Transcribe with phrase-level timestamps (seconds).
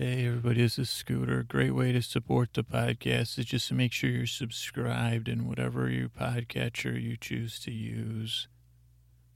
[0.00, 1.42] Hey, everybody, this is Scooter.
[1.42, 5.90] Great way to support the podcast is just to make sure you're subscribed in whatever
[5.90, 8.46] your podcatcher you choose to use.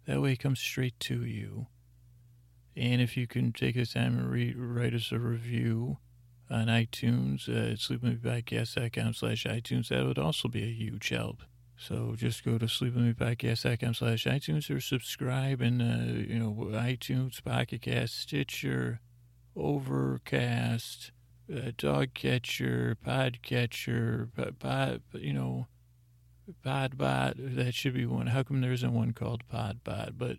[0.06, 1.66] That way it comes straight to you.
[2.76, 5.98] And if you can take the time and re- write us a review
[6.48, 11.42] on iTunes, uh, sleepwithmepodcast.com slash iTunes, that would also be a huge help.
[11.76, 17.82] So just go to sleepwithmepodcast.com slash iTunes or subscribe and, uh, you know, iTunes, Pocket
[17.82, 19.00] Cast, Stitcher,
[19.57, 21.12] Overcast,
[21.55, 25.66] uh, Dog Catcher, Podcatcher, pod, pod, you know,
[26.65, 27.34] Podbot.
[27.57, 28.29] That should be one.
[28.29, 30.12] How come there isn't one called Podbot?
[30.16, 30.38] But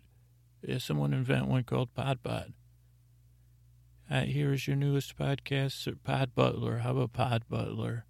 [0.62, 2.52] yeah, someone invent one called Podbot.
[4.10, 6.78] Uh, here is your newest podcast, Pod Butler.
[6.78, 8.04] How about Pod Butler?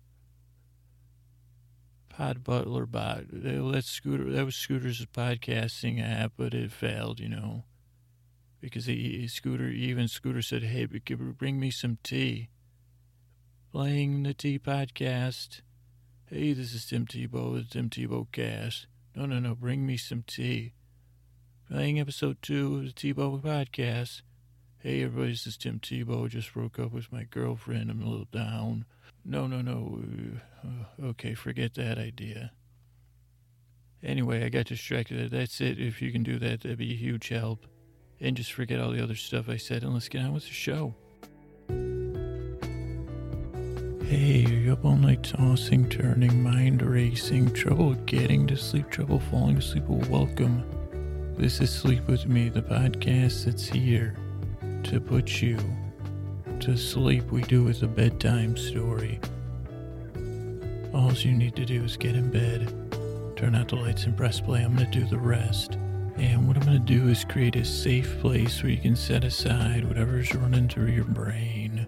[2.09, 3.25] Pod Butler bot.
[3.31, 4.31] That Scooter.
[4.31, 7.19] That was Scooter's podcasting app, but it failed.
[7.19, 7.65] You know,
[8.65, 12.49] because he, Scooter even Scooter said, "Hey, bring me some tea."
[13.71, 15.61] Playing the tea podcast.
[16.27, 17.55] Hey, this is Tim Tebow.
[17.55, 18.87] The Tim Tebow cast.
[19.15, 19.55] No, no, no.
[19.55, 20.73] Bring me some tea.
[21.69, 24.23] Playing episode two of the Tebow podcast.
[24.78, 26.28] Hey, everybody, this is Tim Tebow.
[26.28, 27.91] Just broke up with my girlfriend.
[27.91, 28.87] I'm a little down.
[29.25, 30.01] No, no, no.
[30.62, 32.53] Uh, okay, forget that idea.
[34.03, 35.31] Anyway, I got distracted.
[35.31, 35.78] That's it.
[35.78, 37.67] If you can do that, that'd be a huge help.
[38.20, 40.53] And just forget all the other stuff I said, and let's get on with the
[40.53, 40.95] show.
[44.06, 49.19] Hey, are you up all night tossing, turning, mind racing, trouble getting to sleep, trouble
[49.19, 49.84] falling asleep?
[49.89, 50.65] Well, welcome.
[51.37, 54.15] This is Sleep With Me, the podcast that's here
[54.84, 55.59] to put you
[56.61, 57.31] to sleep.
[57.33, 59.21] We do with a bedtime story.
[60.95, 62.73] All you need to do is get in bed,
[63.37, 64.62] turn out the lights, and press play.
[64.62, 65.77] I'm going to do the rest.
[66.17, 69.25] And what I'm going to do is create a safe place where you can set
[69.25, 71.87] aside whatever's running through your brain,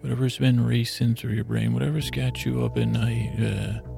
[0.00, 3.32] whatever's been racing through your brain, whatever's got you up at night.
[3.40, 3.88] Uh,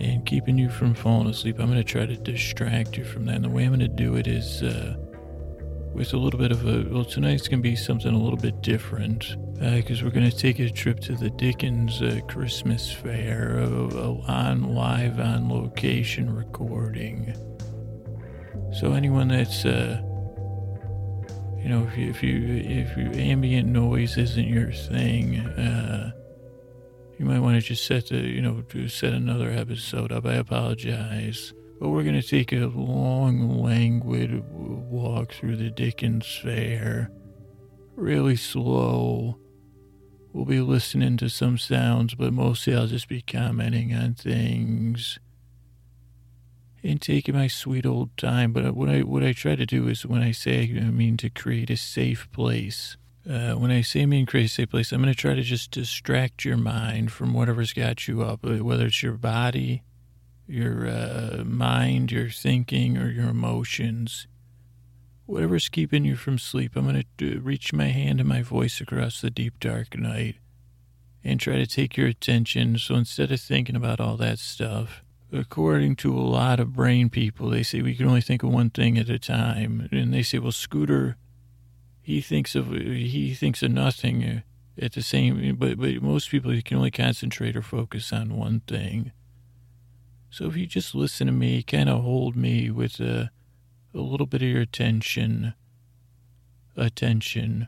[0.00, 1.58] and keeping you from falling asleep.
[1.58, 3.36] I'm going to try to distract you from that.
[3.36, 4.96] And the way I'm going to do it is uh,
[5.92, 6.88] with a little bit of a.
[6.88, 10.36] Well, tonight's going to be something a little bit different because uh, we're going to
[10.36, 17.34] take a trip to the Dickens uh, Christmas Fair uh, on live, on location recording.
[18.72, 19.64] So anyone that's.
[19.64, 20.02] Uh,
[21.58, 26.12] you know, if you if you if your ambient noise isn't your thing, uh,
[27.18, 30.24] you might want to just set the, you know, to set another episode up.
[30.24, 31.52] I apologize.
[31.80, 37.10] But we're going to take a long, languid walk through the Dickens Fair.
[37.94, 39.38] Really slow.
[40.32, 45.18] We'll be listening to some sounds, but mostly I'll just be commenting on things
[46.82, 48.52] and taking my sweet old time.
[48.52, 51.30] But what I what I try to do is when I say I mean to
[51.30, 52.96] create a safe place
[53.28, 56.46] uh, when I say I mean safe place, I'm going to try to just distract
[56.46, 59.82] your mind from whatever's got you up, uh, whether it's your body,
[60.46, 64.26] your uh, mind, your thinking, or your emotions.
[65.26, 69.20] Whatever's keeping you from sleep, I'm going to reach my hand and my voice across
[69.20, 70.36] the deep, dark night
[71.22, 72.78] and try to take your attention.
[72.78, 75.02] So instead of thinking about all that stuff,
[75.32, 78.70] according to a lot of brain people, they say we can only think of one
[78.70, 79.88] thing at a time.
[79.92, 81.16] And they say, well, Scooter
[82.08, 84.42] he thinks of he thinks of nothing
[84.80, 88.60] at the same but but most people you can only concentrate or focus on one
[88.60, 89.12] thing
[90.30, 93.30] so if you just listen to me kind of hold me with a,
[93.92, 95.52] a little bit of your attention
[96.78, 97.66] attention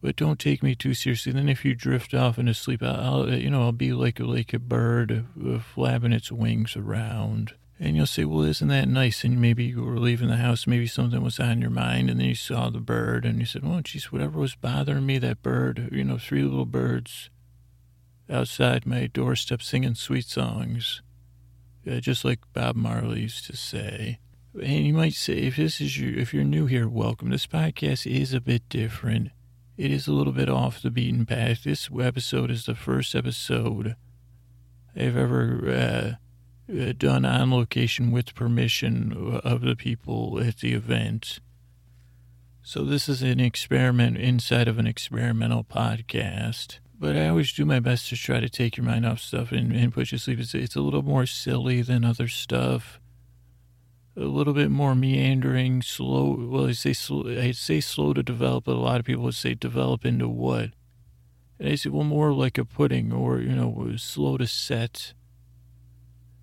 [0.00, 3.50] but don't take me too seriously then if you drift off into sleep i'll, you
[3.50, 8.04] know i'll be like a like a bird uh, flapping its wings around and you'll
[8.04, 9.24] say, well, isn't that nice?
[9.24, 12.26] And maybe you were leaving the house, maybe something was on your mind, and then
[12.26, 15.88] you saw the bird, and you said, well, geez, whatever was bothering me, that bird,
[15.90, 17.30] you know, three little birds
[18.28, 21.00] outside my doorstep singing sweet songs,
[21.90, 24.18] uh, just like Bob Marley used to say.
[24.62, 27.30] And you might say, if this is your, if you're new here, welcome.
[27.30, 29.30] This podcast is a bit different.
[29.80, 31.64] It is a little bit off the beaten path.
[31.64, 33.96] This episode is the first episode
[34.94, 36.18] I've ever,
[36.68, 41.38] uh, uh, done on location with permission of the people at the event.
[42.60, 46.80] So this is an experiment inside of an experimental podcast.
[46.98, 49.72] But I always do my best to try to take your mind off stuff and,
[49.72, 50.40] and put you to sleep.
[50.40, 53.00] It's, it's a little more silly than other stuff.
[54.16, 56.48] A little bit more meandering, slow.
[56.50, 59.34] Well, I say slow, I say slow to develop, but a lot of people would
[59.34, 60.70] say develop into what?
[61.58, 65.14] And I say, well, more like a pudding or, you know, slow to set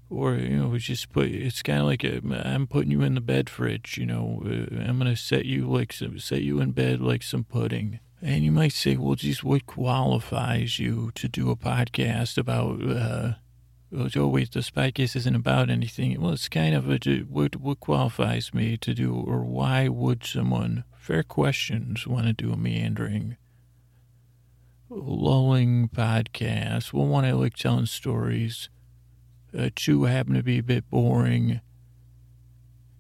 [0.10, 3.20] or you know just put it's kind of like i am putting you in the
[3.20, 7.02] bed fridge you know uh, i'm gonna set you like some, set you in bed
[7.02, 11.56] like some pudding And you might say, well, geez, what qualifies you to do a
[11.56, 13.34] podcast about, uh,
[13.94, 16.20] oh, wait, this podcast isn't about anything.
[16.20, 16.98] Well, it's kind of a,
[17.30, 22.52] what, what qualifies me to do, or why would someone, fair questions, want to do
[22.52, 23.38] a meandering,
[24.90, 26.94] lulling podcast?
[26.94, 28.70] Well, one, I like telling stories.
[29.58, 31.62] Uh, two, happen to be a bit boring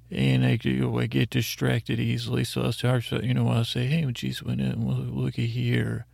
[0.09, 2.43] and I, you know, I get distracted easily.
[2.43, 4.59] So I'll start, you know, I'll say, hey, geez, when,
[5.13, 6.05] look at here.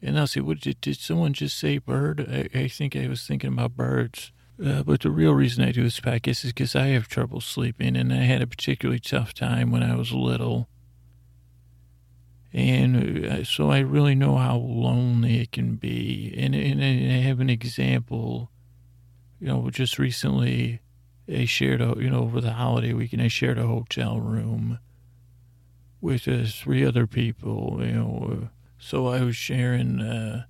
[0.00, 2.48] And I'll say, what did, did someone just say bird?
[2.54, 4.32] I, I think I was thinking about birds.
[4.64, 7.96] Uh, but the real reason I do this podcast is because I have trouble sleeping,
[7.96, 10.68] and I had a particularly tough time when I was little.
[12.52, 16.34] And uh, so I really know how lonely it can be.
[16.36, 18.50] And, and I have an example,
[19.38, 20.80] you know, just recently
[21.32, 24.78] I shared a, you know, over the holiday weekend, I shared a hotel room
[26.00, 28.48] with uh, three other people, you know.
[28.78, 30.44] So I was sharing uh,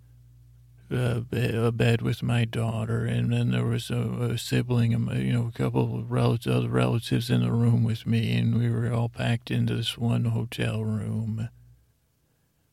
[0.90, 5.46] a, a, bed with my daughter, and then there was a, a sibling, you know,
[5.46, 9.50] a couple of other relatives in the room with me, and we were all packed
[9.50, 11.48] into this one hotel room.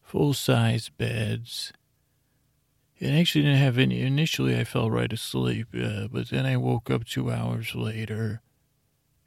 [0.03, 1.73] Full size beds
[2.97, 4.01] it actually didn't have any.
[4.01, 8.41] Initially, I fell right asleep, uh, but then I woke up two hours later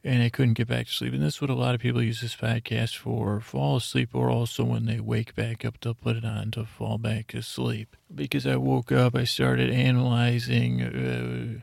[0.09, 1.13] and I couldn't get back to sleep.
[1.13, 4.65] And that's what a lot of people use this podcast for fall asleep, or also
[4.65, 7.97] when they wake back up, they'll put it on to fall back asleep.
[8.13, 11.61] Because I woke up, I started analyzing uh,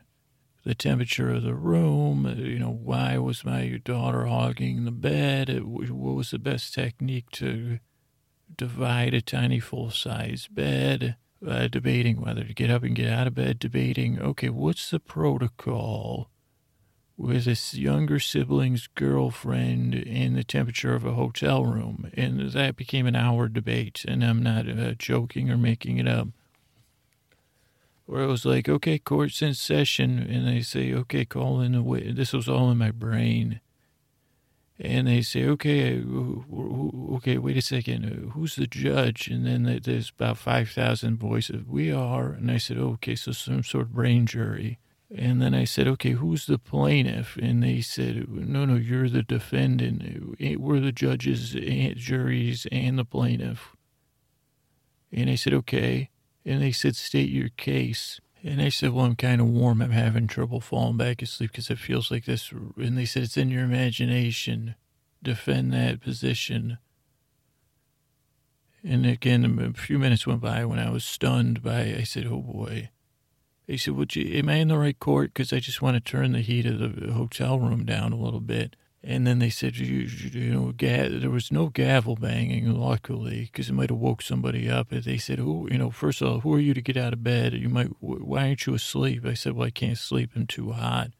[0.64, 2.24] the temperature of the room.
[2.24, 5.64] Uh, you know, why was my daughter hogging the bed?
[5.64, 7.80] What was the best technique to
[8.56, 11.16] divide a tiny full size bed?
[11.46, 15.00] uh, debating whether to get up and get out of bed, debating, okay, what's the
[15.00, 16.30] protocol
[17.16, 22.10] with this younger sibling's girlfriend in the temperature of a hotel room?
[22.14, 26.28] And that became an hour debate, and I'm not uh, joking or making it up.
[28.06, 31.82] Where I was like, okay, court's in session, and they say, okay, call in the
[31.82, 32.16] witness.
[32.16, 33.60] This was all in my brain
[34.78, 36.02] and they say, okay,
[37.12, 39.28] okay, wait a second, who's the judge?
[39.28, 41.62] And then there's about 5,000 voices.
[41.66, 42.32] We are.
[42.32, 44.78] And I said, okay, so some sort of brain jury.
[45.14, 47.36] And then I said, okay, who's the plaintiff?
[47.36, 50.36] And they said, no, no, you're the defendant.
[50.40, 53.76] Eh, we're the judges, and juries, and the plaintiff.
[55.12, 56.10] And I said, okay.
[56.44, 58.20] And they said, state your case.
[58.46, 59.82] And I said, Well, I'm kind of warm.
[59.82, 62.52] I'm having trouble falling back asleep because it feels like this.
[62.76, 64.76] And they said, It's in your imagination.
[65.20, 66.78] Defend that position.
[68.84, 72.40] And again, a few minutes went by when I was stunned by, I said, Oh
[72.40, 72.90] boy.
[73.66, 75.32] They said, Would you, Am I in the right court?
[75.34, 78.40] Because I just want to turn the heat of the hotel room down a little
[78.40, 78.76] bit.
[79.08, 83.72] And then they said, you, you know, there was no gavel banging, luckily, because it
[83.72, 84.90] might have woke somebody up.
[84.90, 87.12] And they said, who, you know, first of all, who are you to get out
[87.12, 87.52] of bed?
[87.52, 89.24] You might, why aren't you asleep?
[89.24, 90.30] I said, well, I can't sleep.
[90.34, 91.10] I'm too hot.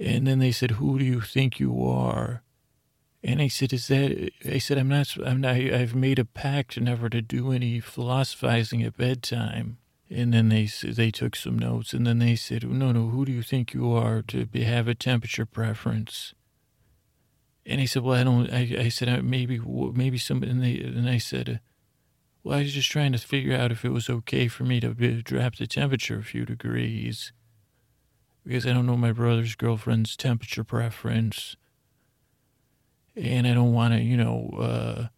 [0.00, 2.42] And then they said, who do you think you are?
[3.22, 6.80] And I said, is that, I said, I'm not, I'm not, I've made a pact
[6.80, 9.78] never to do any philosophizing at bedtime.
[10.14, 13.32] And then they they took some notes, and then they said, "No, no, who do
[13.32, 16.34] you think you are to be, have a temperature preference?"
[17.64, 21.08] And he said, "Well, I don't." I, I said, "Maybe, maybe some." And they and
[21.08, 21.60] I said,
[22.44, 24.90] "Well, I was just trying to figure out if it was okay for me to
[24.90, 27.32] be, drop the temperature a few degrees,
[28.44, 31.56] because I don't know my brother's girlfriend's temperature preference,
[33.16, 35.08] and I don't want to, you know." Uh,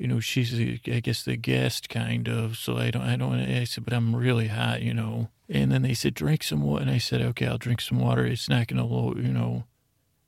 [0.00, 2.56] you know, she's, I guess, the guest kind of.
[2.56, 5.28] So I don't, I don't, I said, but I'm really hot, you know.
[5.46, 6.80] And then they said, drink some water.
[6.80, 8.24] And I said, okay, I'll drink some water.
[8.24, 9.64] It's not going to, you know.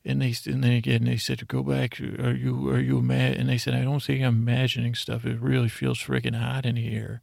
[0.05, 1.99] And they, and then again, they said, go back.
[1.99, 3.38] Are you, are you mad?
[3.38, 5.25] And they said, I don't think I'm imagining stuff.
[5.25, 7.23] It really feels freaking hot in here.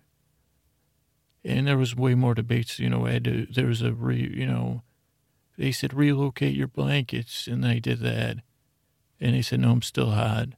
[1.46, 4.18] And there was way more debates, you know, I had to, there was a re,
[4.36, 4.82] you know,
[5.56, 7.46] they said, relocate your blankets.
[7.46, 8.38] And I did that.
[9.20, 10.50] And they said, no, I'm still hot.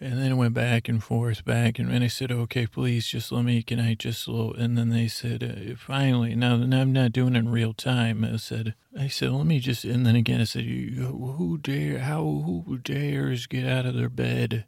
[0.00, 1.78] And then it went back and forth, back.
[1.78, 4.52] And then I said, okay, please just let me, can I just slow?
[4.52, 8.24] And then they said, uh, finally, now, now I'm not doing it in real time.
[8.24, 12.22] I said, I said, let me just, and then again, I said, who dare, how,
[12.22, 14.66] who dares get out of their bed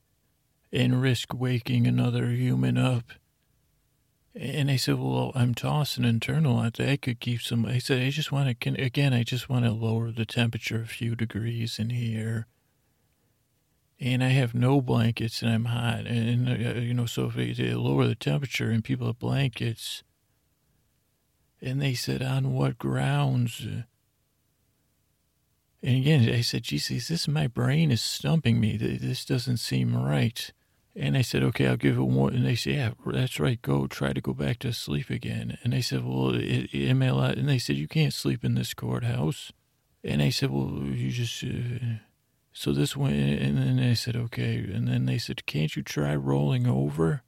[0.72, 3.12] and risk waking another human up?
[4.34, 6.58] And I said, well, I'm tossing internal.
[6.58, 9.70] I could keep some, I said, I just want to, again, I just want to
[9.70, 12.48] lower the temperature a few degrees in here
[14.00, 16.06] and I have no blankets and I'm hot.
[16.06, 20.02] And, uh, you know, so if they, lower the temperature and people have blankets,
[21.60, 23.60] and they said, on what grounds?
[25.82, 28.78] And again, I said, Jesus, this my brain is stumping me.
[28.78, 30.50] This doesn't seem right.
[30.96, 32.34] And I said, okay, I'll give it one.
[32.34, 33.60] And they said, yeah, that's right.
[33.60, 35.58] Go try to go back to sleep again.
[35.62, 37.30] And I said, well, it, it, I?
[37.32, 39.52] And they said, you can't sleep in this courthouse.
[40.02, 42.00] And I said, well, you just, uh,
[42.52, 44.56] so this went, and then I said, okay.
[44.58, 47.22] And then they said, can't you try rolling over?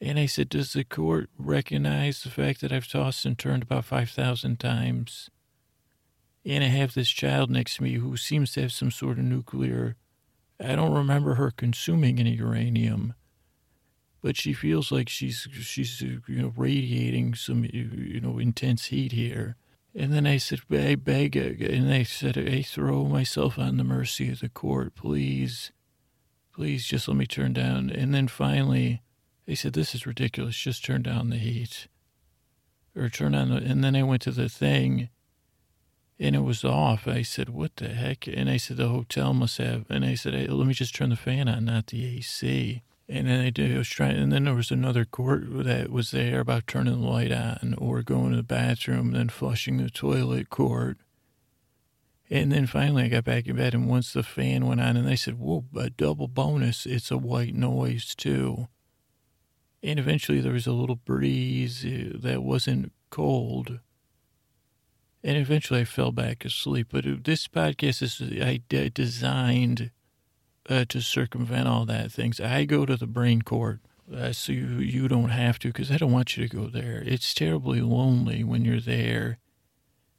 [0.00, 3.84] And I said, does the court recognize the fact that I've tossed and turned about
[3.84, 5.30] 5,000 times?
[6.44, 9.24] And I have this child next to me who seems to have some sort of
[9.24, 9.96] nuclear
[10.64, 13.14] I don't remember her consuming any uranium,
[14.22, 19.56] but she feels like she's she's you know radiating some you know intense heat here.
[19.94, 24.30] And then I said, I beg, and I said, I throw myself on the mercy
[24.30, 25.70] of the court, please,
[26.52, 27.90] please, just let me turn down.
[27.90, 29.02] And then finally,
[29.46, 31.88] they said, this is ridiculous, just turn down the heat,
[32.96, 33.56] or turn on the.
[33.56, 35.10] And then I went to the thing,
[36.18, 37.08] and it was off.
[37.08, 40.34] I said, "What the heck?" And I said, "The hotel must have." And I said,
[40.34, 43.74] hey, "Let me just turn the fan on, not the AC." And then I did.
[43.74, 47.06] I was trying, and then there was another court that was there about turning the
[47.06, 50.96] light on or going to the bathroom, then flushing the toilet court.
[52.30, 55.06] And then finally, I got back in bed, and once the fan went on, and
[55.06, 56.86] they said, "Whoa, a double bonus!
[56.86, 58.68] It's a white noise too."
[59.82, 63.80] And eventually, there was a little breeze uh, that wasn't cold
[65.24, 66.88] and eventually I fell back asleep.
[66.90, 69.90] But this podcast is I designed
[70.68, 72.40] uh, to circumvent all that things.
[72.40, 73.80] I go to the brain court,
[74.14, 77.02] uh, so you, you don't have to because I don't want you to go there.
[77.04, 79.38] It's terribly lonely when you're there.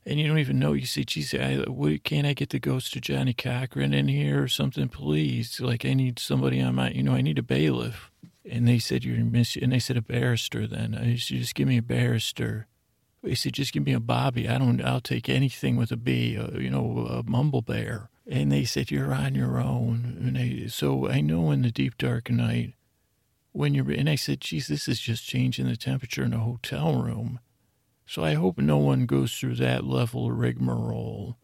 [0.06, 0.74] And you don't even know.
[0.74, 1.64] You say, geez, I,
[2.04, 5.62] can't I get the ghost of Johnnie Cochran in here or something, please?
[5.62, 8.12] Like, I need somebody on my, you know, I need a bailiff.
[8.50, 10.94] And they said, you're miss, and they said, a barrister then.
[10.94, 12.68] I said, just give me a barrister.
[13.22, 14.50] He said, just give me a Bobby.
[14.50, 18.10] I don't, I'll take anything with a B, uh, you know, a mumble bear.
[18.26, 20.18] And they said, you're on your own.
[20.20, 22.74] And I, so I know in the deep dark night
[23.52, 27.02] when you're, and I said, geez, this is just changing the temperature in a hotel
[27.02, 27.40] room.
[28.06, 31.38] So I hope no one goes through that level of rigmarole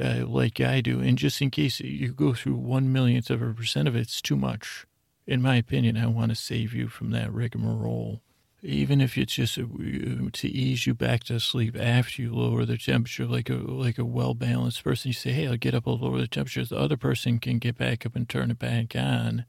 [0.00, 1.00] uh, like I do.
[1.00, 4.22] And just in case you go through one millionth of a percent of it, it's
[4.22, 4.86] too much.
[5.26, 8.22] In my opinion, I want to save you from that rigmarole
[8.62, 13.26] even if it's just to ease you back to sleep after you lower the temperature,
[13.26, 15.08] like a like a well balanced person.
[15.08, 17.76] You say, "Hey, I'll get up, I'll lower the temperature." The other person can get
[17.76, 19.46] back up and turn it back on,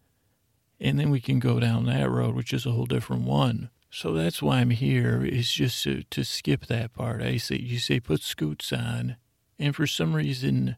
[0.79, 3.70] and then we can go down that road, which is a whole different one.
[3.91, 5.24] So that's why I'm here.
[5.24, 7.22] Is just to, to skip that part.
[7.22, 9.17] I say you say put scoots on,
[9.60, 10.77] and for some reason.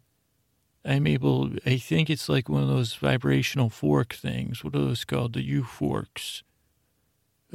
[0.87, 4.63] I'm able, I think it's like one of those vibrational fork things.
[4.63, 5.33] What are those called?
[5.33, 6.43] The U forks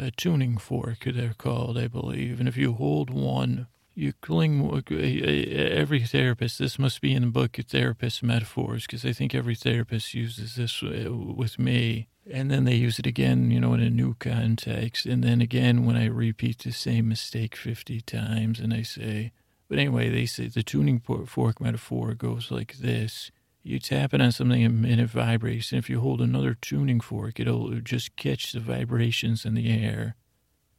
[0.01, 2.41] a tuning fork, they're called, I believe.
[2.41, 4.83] And if you hold one, you cling.
[4.91, 9.55] Every therapist, this must be in the book, of Therapist Metaphors, because I think every
[9.55, 12.09] therapist uses this uh, with me.
[12.31, 15.07] And then they use it again, you know, in a new context.
[15.07, 19.33] And then again, when I repeat the same mistake 50 times and I say,
[19.69, 23.31] but anyway, they say the tuning fork metaphor goes like this
[23.63, 25.73] you tap it on something and it vibrates.
[25.73, 30.17] And if you hold another tuning fork, it'll just catch the vibrations in the air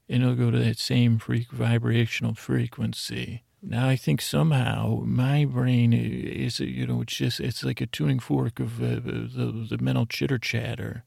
[0.09, 3.43] and it'll go to that same freak vibrational frequency.
[3.61, 8.19] Now I think somehow my brain is, you know, it's just, it's like a tuning
[8.19, 11.05] fork of uh, the, the mental chitter chatter.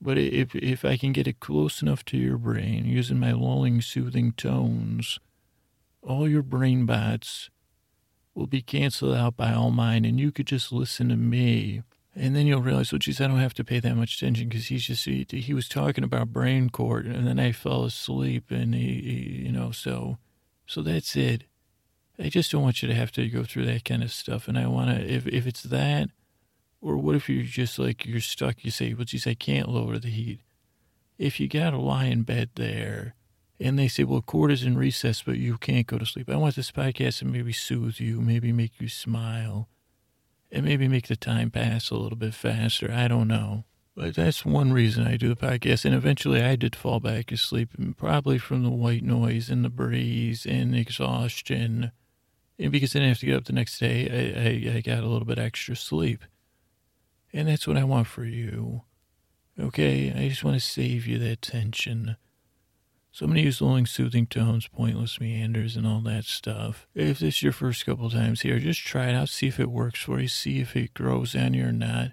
[0.00, 3.80] But if, if I can get it close enough to your brain using my lulling,
[3.80, 5.18] soothing tones,
[6.02, 7.50] all your brain bots
[8.38, 11.82] will be canceled out by all mine, and you could just listen to me.
[12.14, 14.68] And then you'll realize, well, geez, I don't have to pay that much attention because
[14.68, 18.74] he's just, he, he, was talking about brain court, and then I fell asleep, and
[18.74, 20.18] he, he, you know, so,
[20.66, 21.44] so that's it.
[22.18, 24.48] I just don't want you to have to go through that kind of stuff.
[24.48, 26.08] And I want to, if, if it's that,
[26.80, 29.98] or what if you're just like, you're stuck, you say, well, geez, I can't lower
[29.98, 30.40] the heat.
[31.18, 33.14] If you got to lie in bed there,
[33.60, 36.30] and they say, well, court is in recess, but you can't go to sleep.
[36.30, 39.68] I want this podcast to maybe soothe you, maybe make you smile,
[40.52, 42.90] and maybe make the time pass a little bit faster.
[42.92, 43.64] I don't know.
[43.96, 45.84] But that's one reason I do the podcast.
[45.84, 50.46] And eventually I did fall back asleep, probably from the white noise and the breeze
[50.46, 51.90] and exhaustion.
[52.60, 54.08] And because I didn't have to get up the next day,
[54.70, 56.24] I, I, I got a little bit extra sleep.
[57.32, 58.82] And that's what I want for you.
[59.58, 60.12] Okay?
[60.12, 62.16] I just want to save you that tension.
[63.18, 66.86] So I'm going to use long, soothing tones, pointless meanders, and all that stuff.
[66.94, 69.72] If this is your first couple times here, just try it out, see if it
[69.72, 72.12] works for you, see if it grows on you or not.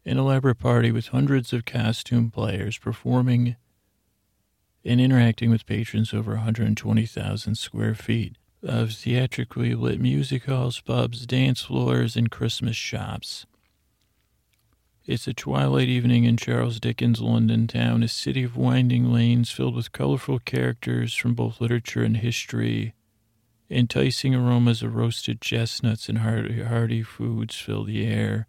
[0.04, 3.54] An elaborate party with hundreds of costume players performing
[4.84, 11.62] and interacting with patrons over 120,000 square feet of theatrically lit music halls, pubs, dance
[11.62, 13.46] floors, and Christmas shops.
[15.06, 19.74] It's a twilight evening in Charles Dickens' London town, a city of winding lanes filled
[19.74, 22.94] with colorful characters from both literature and history.
[23.68, 28.46] Enticing aromas of roasted chestnuts and hearty, foods fill the air.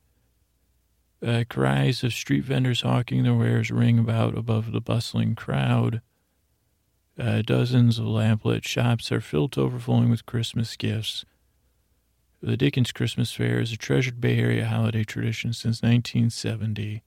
[1.25, 6.01] Uh, cries of street vendors hawking their wares ring about above the bustling crowd.
[7.18, 11.26] Uh, dozens of lamplit shops are filled to overflowing with Christmas gifts.
[12.42, 17.02] The Dickens Christmas Fair is a treasured Bay Area holiday tradition since 1970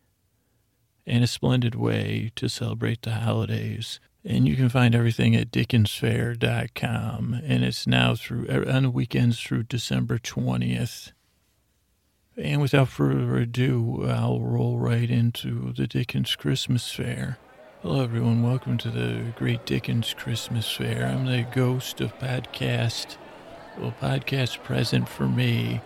[1.06, 4.00] and a splendid way to celebrate the holidays.
[4.24, 7.40] And you can find everything at dickensfair.com.
[7.44, 11.12] And it's now through on the weekends through December 20th.
[12.36, 17.38] And without further ado, I'll roll right into the Dickens Christmas Fair.
[17.82, 18.42] Hello, everyone.
[18.42, 21.06] Welcome to the Great Dickens Christmas Fair.
[21.06, 23.16] I'm the ghost of podcast.
[23.78, 25.80] Well, podcast present for me,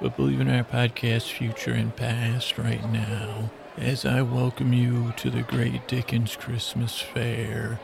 [0.00, 3.50] but believe in our podcast future and past right now.
[3.76, 7.80] As I welcome you to the Great Dickens Christmas Fair,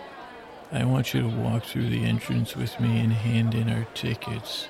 [0.71, 4.69] I want you to walk through the entrance with me and hand in our tickets.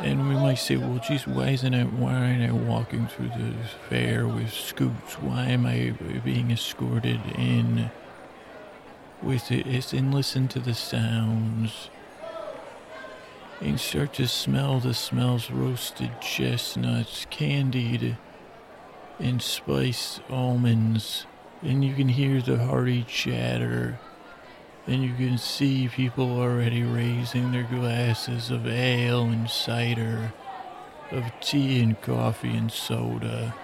[0.00, 3.54] And we might say, well, geez, why isn't I, why aren't I walking through the
[3.88, 5.14] fair with scoots?
[5.20, 7.90] Why am I being escorted in
[9.22, 9.92] with it?
[9.92, 11.90] And listen to the sounds.
[13.60, 18.16] And start to smell the smells roasted chestnuts, candied,
[19.20, 21.26] and spiced almonds.
[21.62, 24.00] And you can hear the hearty chatter
[24.86, 30.32] and you can see people already raising their glasses of ale and cider,
[31.12, 33.54] of tea and coffee and soda.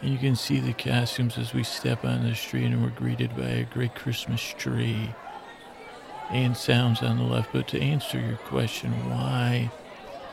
[0.00, 3.36] And you can see the costumes as we step on the street and we're greeted
[3.36, 5.10] by a great Christmas tree
[6.30, 7.52] and sounds on the left.
[7.52, 9.70] But to answer your question, why,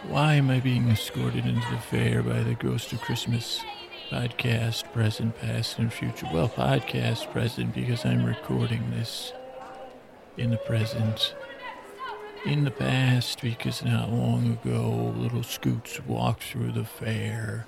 [0.07, 3.63] why am I being escorted into the fair by the Ghost of Christmas
[4.09, 6.27] podcast, present, past, and future?
[6.31, 9.33] Well, podcast present because I'm recording this
[10.37, 11.35] in the present,
[12.45, 17.67] in the past, because not long ago, little Scoots walked through the fair.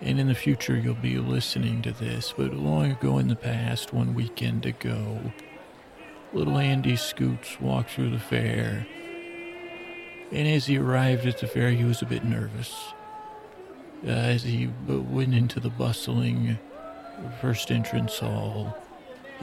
[0.00, 3.92] And in the future, you'll be listening to this, but long ago in the past,
[3.92, 5.32] one weekend ago,
[6.32, 8.86] little Andy Scoots walked through the fair.
[10.32, 12.74] And as he arrived at the fair, he was a bit nervous.
[14.04, 16.58] Uh, as he went into the bustling
[17.40, 18.76] first entrance hall,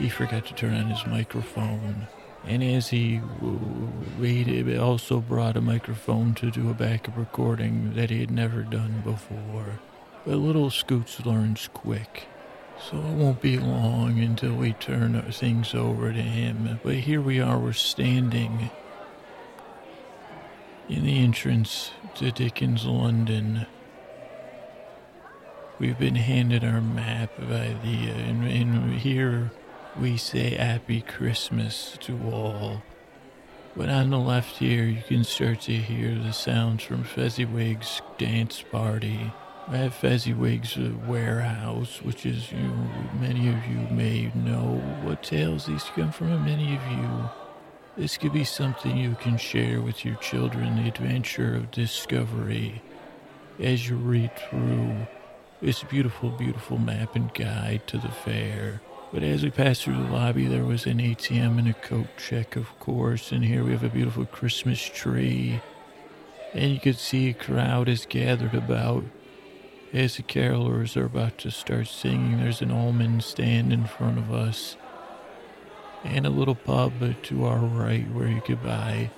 [0.00, 2.08] he forgot to turn on his microphone.
[2.46, 3.20] And as he
[4.18, 9.02] waited, also brought a microphone to do a backup recording that he had never done
[9.04, 9.78] before.
[10.24, 12.28] But little Scoots learns quick.
[12.80, 16.80] So it won't be long until we turn things over to him.
[16.82, 18.70] But here we are, we're standing
[20.88, 23.66] in the entrance to Dickens, London.
[25.78, 29.50] We've been handed our map by the, uh, and, and here
[29.98, 32.82] we say Happy Christmas to all.
[33.76, 38.62] But on the left here, you can start to hear the sounds from Fezziwig's dance
[38.62, 39.32] party.
[39.68, 40.76] I have Fezziwig's
[41.06, 46.44] warehouse, which is, you know, many of you may know what tales these come from,
[46.44, 47.30] many of you.
[47.96, 52.82] This could be something you can share with your children the adventure of discovery
[53.58, 55.06] as you read through
[55.60, 58.80] this beautiful, beautiful map and guide to the fair.
[59.12, 62.54] But as we passed through the lobby, there was an ATM and a coat check,
[62.54, 63.32] of course.
[63.32, 65.60] And here we have a beautiful Christmas tree.
[66.54, 69.04] And you could see a crowd is gathered about
[69.92, 72.38] as the carolers are about to start singing.
[72.38, 74.76] There's an almond stand in front of us
[76.04, 76.92] and a little pub
[77.24, 79.10] to our right where you could buy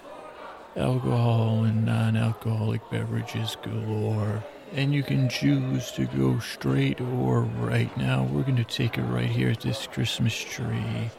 [0.75, 4.43] alcohol and non alcoholic beverages galore.
[4.73, 7.95] And you can choose to go straight or right.
[7.99, 11.11] Now, we're going to take it right here at this Christmas tree.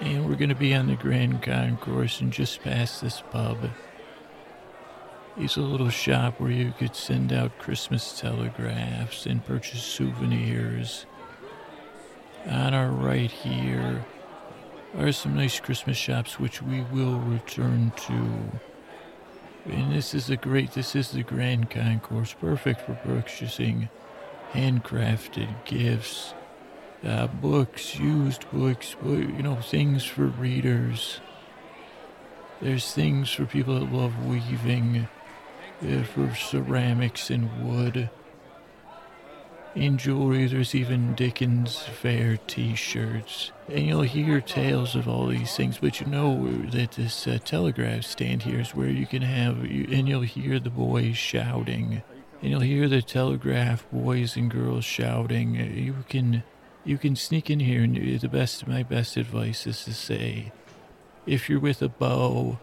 [0.00, 3.70] And we're going to be on the Grand Concourse and just past this pub.
[5.36, 11.06] It's a little shop where you could send out Christmas telegraphs and purchase souvenirs.
[12.46, 14.04] On our right here,
[14.98, 18.73] are some nice Christmas shops which we will return to.
[19.66, 23.88] And this is a great, this is the Grand Concourse, perfect for purchasing
[24.52, 26.34] handcrafted gifts,
[27.02, 31.20] uh, books, used books, you know, things for readers.
[32.60, 35.08] There's things for people that love weaving,
[35.82, 38.10] uh, for ceramics and wood.
[39.74, 43.50] In jewelry, there's even Dickens Fair t shirts.
[43.68, 48.04] And you'll hear tales of all these things, but you know that this uh, telegraph
[48.04, 52.02] stand here is where you can have, and you'll hear the boys shouting.
[52.40, 55.56] And you'll hear the telegraph boys and girls shouting.
[55.56, 56.44] You can,
[56.84, 60.52] you can sneak in here, and the best, my best advice is to say,
[61.26, 62.60] if you're with a beau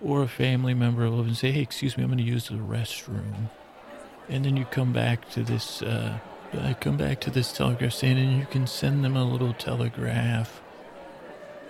[0.00, 3.50] or a family member, and say, hey, excuse me, I'm going to use the restroom.
[4.28, 6.18] And then you come back to this, uh,
[6.58, 10.60] I come back to this telegraph stand and you can send them a little telegraph.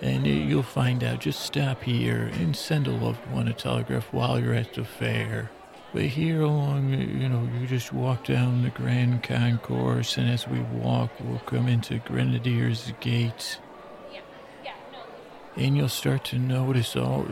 [0.01, 1.21] And you'll find out.
[1.21, 5.49] Just stop here and send a loved one a telegraph while you're at the fair.
[5.93, 10.59] But here along, you know, you just walk down the Grand Concourse, and as we
[10.59, 13.59] walk, we'll come into Grenadier's Gate.
[15.55, 17.25] And you'll start to notice all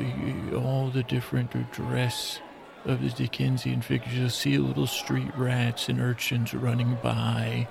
[0.56, 2.39] all the different dress
[2.86, 4.13] of the Dickensian figures.
[4.13, 7.67] You'll see little street rats and urchins running by,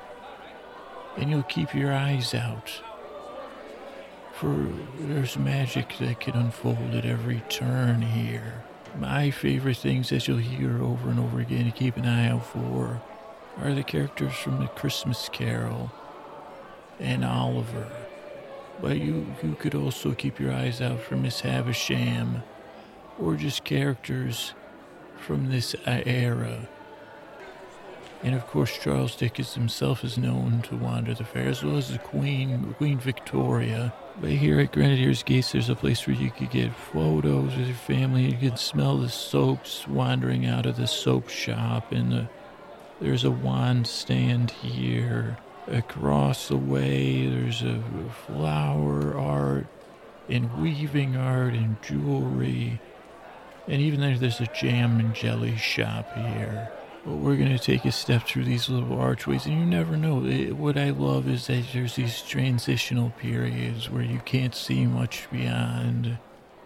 [1.17, 2.83] and you'll keep your eyes out.
[4.35, 8.65] For there's magic that can unfold at every turn here.
[8.99, 12.47] My favorite things that you'll hear over and over again to keep an eye out
[12.47, 13.01] for
[13.59, 15.93] are the characters from the Christmas Carol
[16.99, 17.91] and Oliver.
[18.81, 22.43] But you, you could also keep your eyes out for Miss Havisham
[23.19, 24.55] or just characters
[25.25, 26.69] from this era.
[28.23, 31.91] And of course, Charles Dickens himself is known to wander the fair, as well as
[31.91, 33.93] the Queen, Queen Victoria.
[34.21, 37.77] But here at Grenadier's Gates, there's a place where you could get photos with your
[37.77, 38.31] family.
[38.31, 42.29] You can smell the soaps wandering out of the soap shop, and the,
[43.01, 45.37] there's a wand stand here.
[45.67, 47.83] Across the way, there's a
[48.27, 49.67] flower art
[50.29, 52.81] and weaving art and jewelry.
[53.67, 56.71] And even there, there's a jam and jelly shop here.
[57.05, 60.25] But we're going to take a step through these little archways, and you never know.
[60.25, 65.29] It, what I love is that there's these transitional periods where you can't see much
[65.31, 66.19] beyond,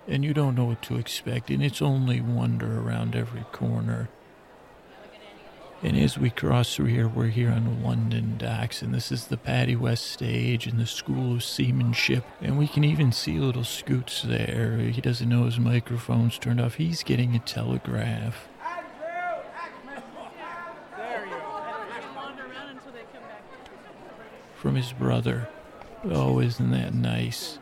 [0.06, 4.08] and you don't know what to expect, and it's only wonder around every corner.
[5.80, 9.28] And as we cross through here, we're here on the London docks, and this is
[9.28, 12.24] the Paddy West stage and the School of Seamanship.
[12.40, 14.78] And we can even see little Scoots there.
[14.78, 16.74] He doesn't know his microphone's turned off.
[16.74, 18.48] He's getting a telegraph.
[24.56, 25.48] From his brother.
[26.02, 27.60] Oh, isn't that nice?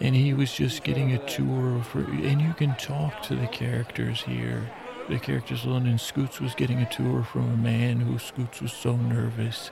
[0.00, 4.70] And he was just getting a tour and you can talk to the characters here.
[5.08, 8.94] The character's London Scoots was getting a tour from a man who Scoots was so
[8.94, 9.70] nervous.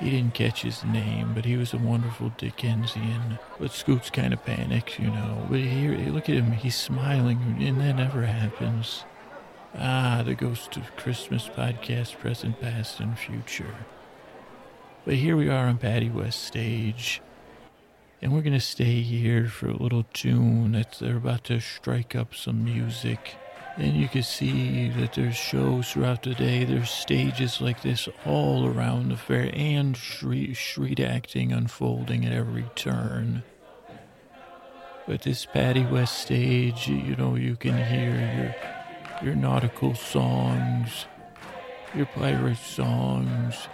[0.00, 3.38] He didn't catch his name, but he was a wonderful Dickensian.
[3.60, 5.46] But Scoots kind of panics, you know.
[5.48, 9.04] But here, look at him, he's smiling, and that never happens.
[9.78, 13.76] Ah, the Ghost of Christmas podcast, present, past, and future.
[15.04, 17.22] But here we are on Paddy West stage,
[18.20, 20.72] and we're gonna stay here for a little tune.
[20.98, 23.36] They're about to strike up some music.
[23.80, 26.64] And you can see that there's shows throughout the day.
[26.64, 32.66] There's stages like this all around the fair and street, street acting unfolding at every
[32.74, 33.42] turn.
[35.08, 38.54] But this Paddy West stage, you know, you can hear
[39.22, 41.06] your, your nautical songs,
[41.94, 43.66] your pirate songs,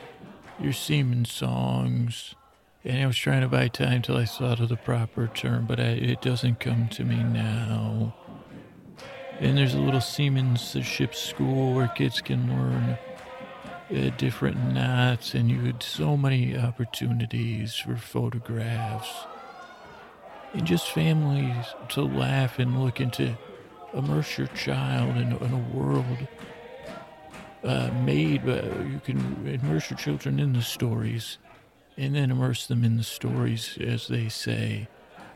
[0.61, 2.37] your seaman songs.
[2.85, 5.81] And I was trying to buy time till I thought of the proper term, but
[5.81, 8.15] I, it doesn't come to me now.
[9.39, 12.99] And there's a little seamanship school where kids can learn
[13.91, 19.27] uh, different knots, and you had so many opportunities for photographs
[20.55, 23.37] and just families to laugh and look into
[23.93, 26.27] immerse your child in, in a world
[27.63, 31.39] uh, made, but you can immerse your children in the stories
[31.97, 34.89] and then immerse them in the stories as they say,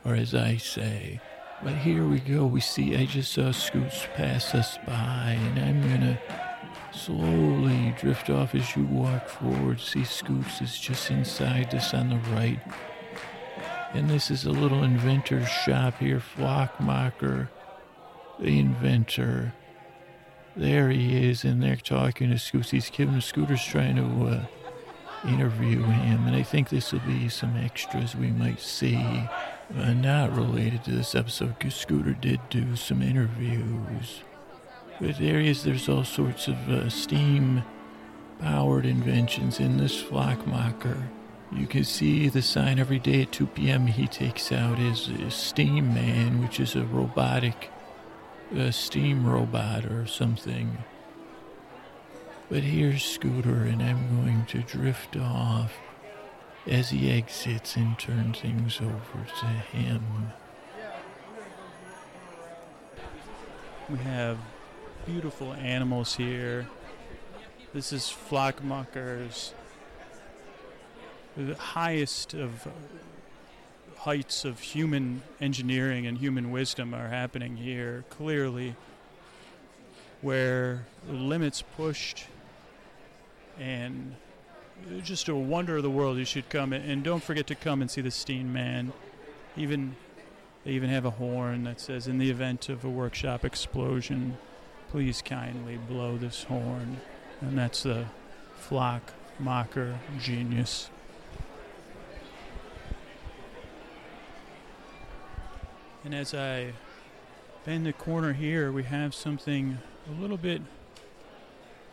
[0.05, 1.21] or as I say.
[1.63, 2.47] But here we go.
[2.47, 6.19] We see, I just saw Scoots pass us by, and I'm gonna
[6.91, 9.79] slowly drift off as you walk forward.
[9.79, 12.61] See, Scoots is just inside this on the right.
[13.93, 17.49] And this is a little inventor's shop here, Flockmacher,
[18.39, 19.53] the inventor.
[20.57, 22.71] There he is, and they're talking to Scoots.
[22.71, 24.45] He's giving the Scooter's trying to uh,
[25.29, 29.29] interview him, and I think this will be some extras we might see.
[29.77, 34.23] Uh, not related to this episode, because Scooter did do some interviews.
[34.99, 37.63] He is, there's all sorts of uh, steam
[38.41, 41.09] powered inventions in this Flockmacher.
[41.53, 43.87] You can see the sign every day at 2 p.m.
[43.87, 47.71] He takes out his, his Steam Man, which is a robotic
[48.71, 50.79] steam robot or something.
[52.51, 55.73] But here's Scooter, and I'm going to drift off
[56.67, 60.33] as he exits and turns things over to him.
[63.89, 64.39] We have
[65.07, 66.69] beautiful animals here.
[67.73, 69.55] This is Flockmacher's
[71.37, 72.69] the highest of
[73.99, 78.75] heights of human engineering and human wisdom are happening here, clearly,
[80.23, 82.25] where limits pushed
[83.59, 84.15] and
[85.03, 86.19] just a wonder of the world.
[86.19, 88.93] You should come and don't forget to come and see the Steam Man.
[89.57, 89.97] Even
[90.65, 94.37] they even have a horn that says, "In the event of a workshop explosion,
[94.91, 97.01] please kindly blow this horn."
[97.41, 98.07] And that's the
[98.57, 100.91] flock mocker genius.
[106.05, 106.73] And as I
[107.65, 110.63] bend the corner here, we have something a little bit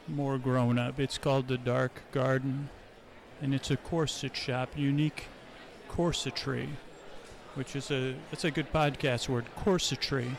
[0.08, 1.00] more grown up.
[1.00, 2.70] It's called the Dark Garden,
[3.42, 5.28] and it's a corset shop, unique
[5.90, 6.68] corsetry,
[7.56, 10.32] which is a that's a good podcast word, corsetry.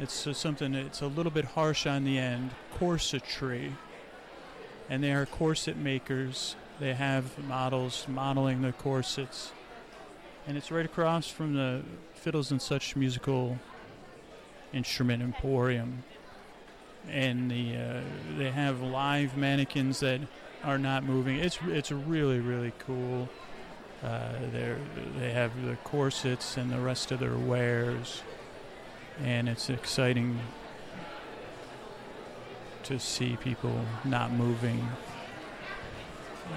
[0.00, 3.72] It's uh, something it's a little bit harsh on the end, corsetry.
[4.90, 6.56] And they are corset makers.
[6.80, 9.52] They have models modeling the corsets
[10.48, 11.82] and it's right across from the
[12.14, 13.58] Fiddles and Such musical
[14.72, 16.04] instrument emporium.
[17.06, 18.00] And the uh,
[18.38, 20.20] they have live mannequins that
[20.64, 21.36] are not moving.
[21.38, 23.28] It's it's really really cool.
[24.02, 24.74] Uh, they
[25.18, 28.22] they have the corsets and the rest of their wares,
[29.22, 30.38] and it's exciting
[32.84, 34.88] to see people not moving.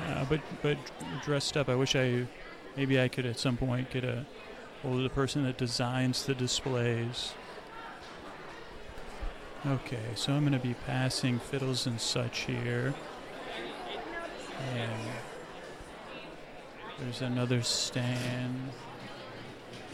[0.08, 0.78] Uh, but but
[1.24, 1.68] dressed up.
[1.68, 2.28] I wish I
[2.76, 4.26] Maybe I could at some point get a
[4.82, 7.34] hold of the person that designs the displays.
[9.66, 12.94] Okay, so I'm going to be passing fiddles and such here.
[14.74, 15.02] And
[17.00, 18.72] there's another stand.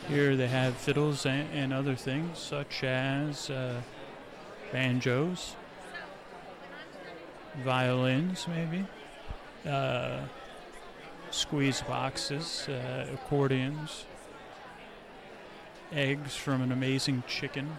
[0.07, 3.81] Here they have fiddles and, and other things, such as uh,
[4.71, 5.55] banjos,
[7.63, 8.85] violins, maybe.
[9.65, 10.21] Uh,
[11.31, 14.05] squeeze boxes, uh, accordions,
[15.91, 17.77] eggs from an amazing chicken.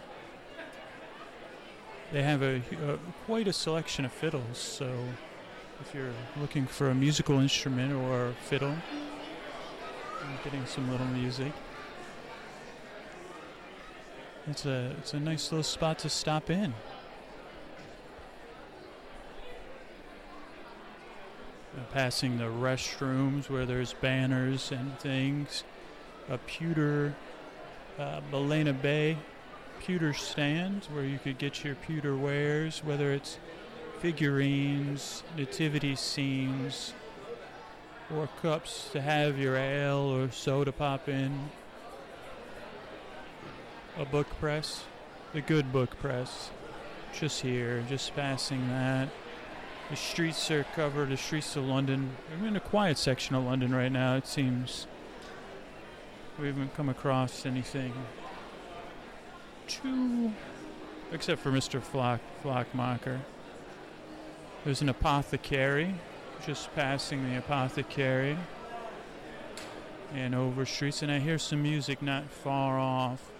[2.12, 4.90] They have a, a, quite a selection of fiddles, so
[5.80, 8.74] if you're looking for a musical instrument or fiddle,
[10.22, 11.52] I'm getting some little music.
[14.46, 16.74] It's a it's a nice little spot to stop in.
[21.92, 25.64] passing the restrooms where there's banners and things.
[26.28, 27.14] A pewter,
[27.98, 29.16] uh, Balena Bay
[29.80, 33.38] pewter stands where you could get your pewter wares, whether it's
[34.00, 36.92] figurines, nativity scenes,
[38.14, 41.50] or cups to have your ale or soda pop in.
[43.98, 44.84] A book press,
[45.32, 46.50] the good book press,
[47.18, 49.08] just here, just passing that.
[49.90, 52.10] The streets are covered, the streets of London.
[52.32, 54.86] I'm in a quiet section of London right now, it seems.
[56.38, 57.92] We haven't come across anything
[59.68, 60.32] too.
[61.12, 61.80] except for Mr.
[61.80, 63.20] Flock, Flockmacher.
[64.64, 65.94] There's an apothecary,
[66.44, 68.36] just passing the apothecary.
[70.14, 73.30] And over streets, and I hear some music not far off.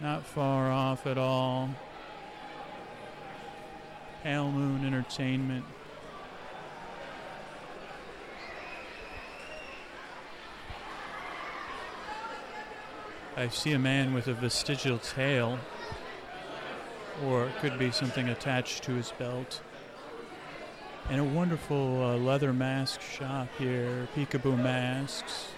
[0.00, 1.70] Not far off at all.
[4.22, 5.64] Pale Moon Entertainment.
[13.36, 15.58] I see a man with a vestigial tail,
[17.24, 19.60] or it could be something attached to his belt.
[21.10, 25.48] And a wonderful uh, leather mask shop here, peekaboo masks,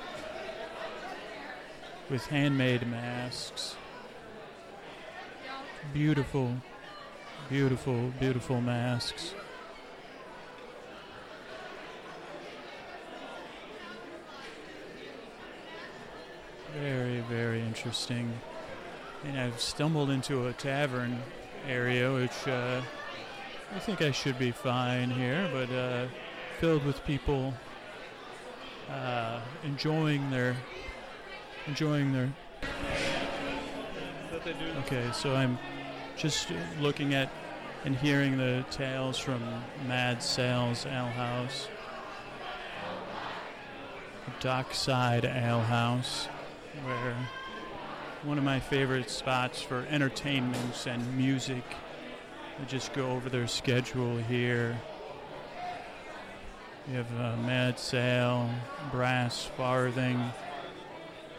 [2.11, 3.77] with handmade masks.
[5.95, 6.53] Beautiful,
[7.49, 9.35] beautiful, beautiful masks.
[16.75, 18.33] Very, very interesting.
[19.25, 21.23] And I've stumbled into a tavern
[21.69, 22.83] area, which uh,
[23.75, 26.07] I think I should be fine here, but uh,
[26.61, 27.53] filled with people
[28.91, 30.57] uh, enjoying their
[31.67, 32.33] enjoying their.
[34.79, 35.59] Okay, so I'm
[36.17, 36.49] just
[36.81, 37.31] looking at
[37.85, 39.41] and hearing the tales from
[39.87, 41.69] Mad Sal's Ale House,
[44.41, 46.27] Dockside Ale House,
[46.85, 47.17] where
[48.23, 51.63] one of my favorite spots for entertainments and music.
[52.59, 54.81] I just go over their schedule here.
[56.89, 58.49] You have uh, Mad Sal,
[58.91, 60.33] Brass Farthing,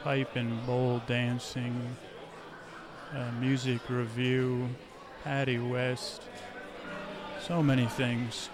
[0.04, 1.96] Pipe and Bowl Dancing,
[3.16, 4.70] uh, Music Review,
[5.24, 6.22] Paddy West,
[7.42, 8.50] so many things.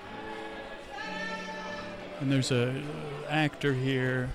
[2.22, 2.82] And there's a
[3.28, 4.34] actor here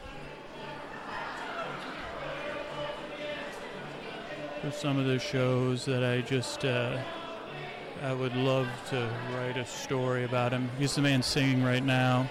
[4.61, 6.99] for some of the shows that I just uh,
[8.03, 10.71] I would love to write a story about him.
[10.79, 12.31] He's the man singing right now.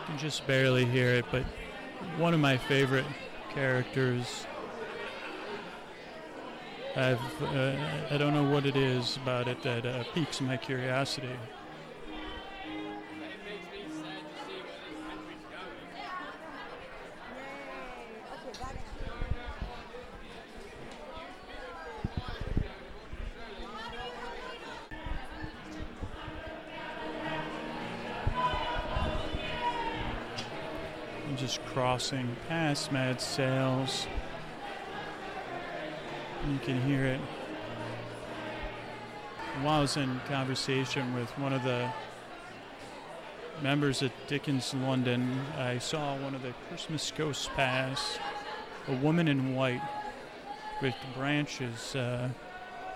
[0.00, 1.44] You can just barely hear it, but
[2.18, 3.06] one of my favorite
[3.54, 4.46] characters.
[6.94, 7.76] I've uh,
[8.10, 11.28] I don't know what it is about it that uh, piques my curiosity.
[31.98, 34.06] Crossing past Mad Sal's.
[36.48, 37.20] You can hear it.
[39.62, 41.90] While I was in conversation with one of the
[43.64, 48.20] members at Dickens London, I saw one of the Christmas ghosts pass.
[48.86, 49.82] A woman in white
[50.80, 52.28] with branches uh,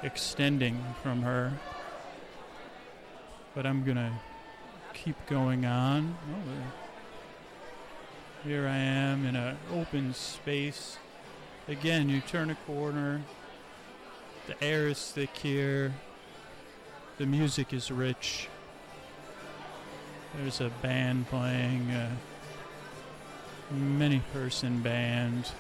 [0.05, 1.53] extending from her.
[3.53, 4.21] But I'm gonna
[4.95, 6.17] keep going on.
[6.33, 6.82] Oh,
[8.45, 10.99] here I am in an open space.
[11.69, 13.23] Again, you turn a corner.
[14.49, 15.95] The air is thick here.
[17.19, 18.49] The music is rich.
[20.37, 22.11] There's a band playing, a
[23.73, 25.53] many person band.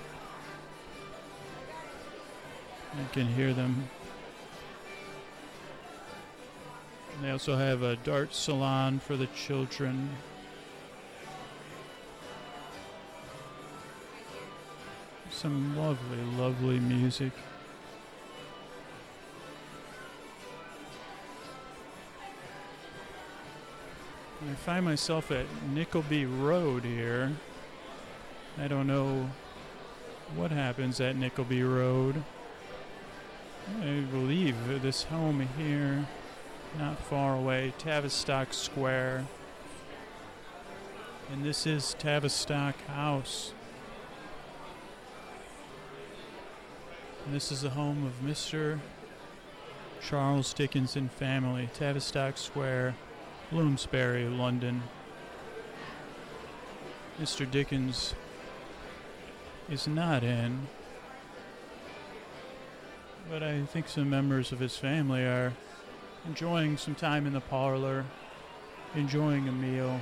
[2.94, 3.88] I can hear them.
[7.20, 10.10] They also have a dart salon for the children.
[15.42, 17.32] Some lovely, lovely music.
[24.48, 27.32] I find myself at Nickleby Road here.
[28.56, 29.30] I don't know
[30.36, 32.22] what happens at Nickleby Road.
[33.80, 36.06] I believe this home here,
[36.78, 39.26] not far away, Tavistock Square.
[41.32, 43.54] And this is Tavistock House.
[47.24, 48.80] And this is the home of Mr.
[50.00, 52.96] Charles Dickinson family, Tavistock Square,
[53.50, 54.82] Bloomsbury, London.
[57.20, 57.48] Mr.
[57.48, 58.14] Dickens
[59.70, 60.66] is not in,
[63.30, 65.52] but I think some members of his family are
[66.26, 68.04] enjoying some time in the parlor,
[68.96, 70.00] enjoying a meal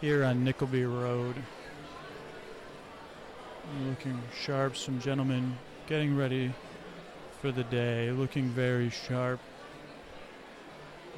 [0.00, 1.34] here on Nickleby Road.
[3.84, 6.52] Looking sharp, some gentlemen getting ready
[7.40, 9.40] for the day, looking very sharp.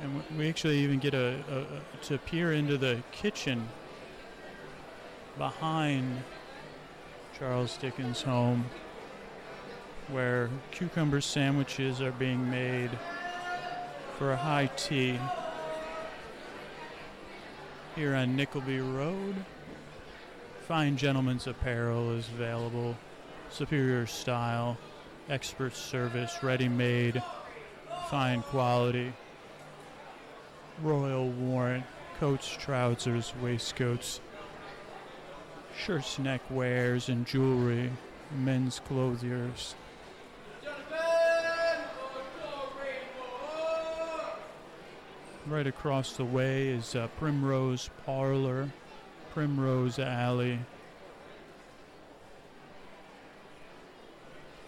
[0.03, 3.69] And we actually even get a, a, to peer into the kitchen
[5.37, 6.23] behind
[7.39, 8.67] Charles Dickens' home,
[10.09, 12.91] where cucumber sandwiches are being made
[14.19, 15.19] for a high tea.
[17.99, 19.35] here on Nickleby Road.
[20.69, 22.95] Fine gentlemen's apparel is available.
[23.49, 24.77] Superior style,
[25.31, 27.23] expert service, ready made,
[28.11, 29.15] fine quality.
[30.83, 31.87] Royal Warrant,
[32.21, 34.21] coats, trousers, waistcoats,
[35.75, 37.91] shirts, neck wears, and jewelry,
[38.37, 39.75] men's clothiers.
[45.47, 48.69] Right across the way is uh, Primrose Parlor,
[49.33, 50.59] Primrose Alley.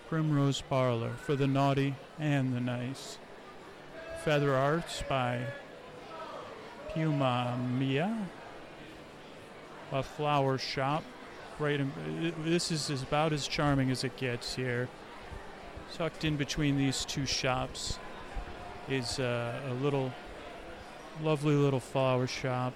[0.08, 3.18] Primrose Parlor for the naughty and the nice.
[4.24, 5.40] Feather Arts by
[6.92, 8.26] Puma Mia.
[9.92, 11.04] A flower shop.
[11.58, 14.88] Right in, this is about as charming as it gets here.
[15.94, 17.98] Tucked in between these two shops
[18.88, 20.12] is uh, a little
[21.22, 22.72] lovely little flower shop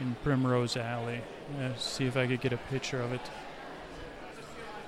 [0.00, 1.20] in Primrose Alley.
[1.58, 3.20] Uh, see if I could get a picture of it.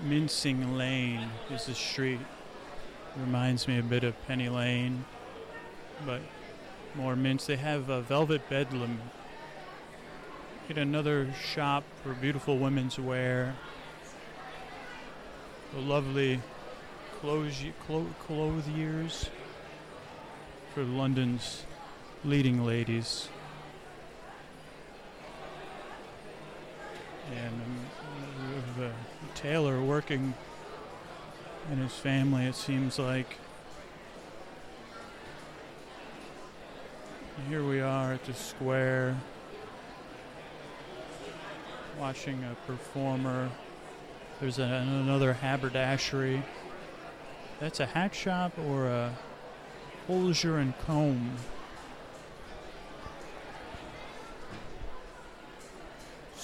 [0.03, 2.21] Mincing Lane is the street.
[3.17, 5.05] Reminds me a bit of Penny Lane,
[6.07, 6.21] but
[6.95, 7.47] more mints.
[7.47, 9.01] They have a Velvet Bedlam.
[10.69, 13.57] Get another shop for beautiful women's wear.
[15.75, 16.41] The lovely
[17.21, 19.31] clothes, clo- clothiers
[20.75, 21.65] for London's
[22.25, 23.29] leading ladies.
[27.37, 28.93] And um, have a
[29.35, 30.35] tailor working
[31.71, 33.37] and his family, it seems like.
[37.49, 39.17] Here we are at the square
[41.99, 43.51] watching a performer.
[44.41, 46.43] There's a, another haberdashery.
[47.61, 49.13] That's a hat shop or a
[50.07, 51.33] Hosier and Combe.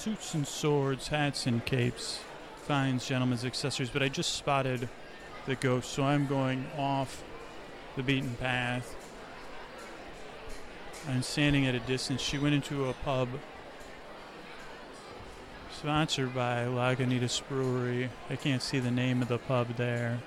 [0.05, 2.21] Suits and swords, hats and capes,
[2.67, 3.89] finds gentlemen's accessories.
[3.89, 4.87] But I just spotted
[5.47, 7.25] the ghost, so I'm going off
[7.97, 8.95] the beaten path.
[11.09, 12.21] I'm standing at a distance.
[12.21, 13.31] She went into a pub
[15.75, 18.11] sponsored by Lagunitas Brewery.
[18.29, 20.21] I can't see the name of the pub there.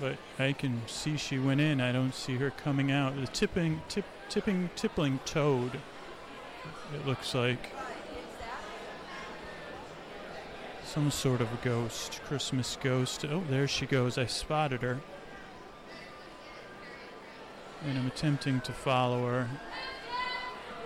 [0.00, 1.82] But I can see she went in.
[1.82, 3.14] I don't see her coming out.
[3.14, 5.72] The tipping, tip, tipping, tippling toad.
[6.94, 7.72] It looks like
[10.88, 13.22] some sort of ghost, Christmas ghost.
[13.26, 14.16] Oh, there she goes.
[14.16, 14.98] I spotted her.
[17.84, 19.48] And I'm attempting to follow her.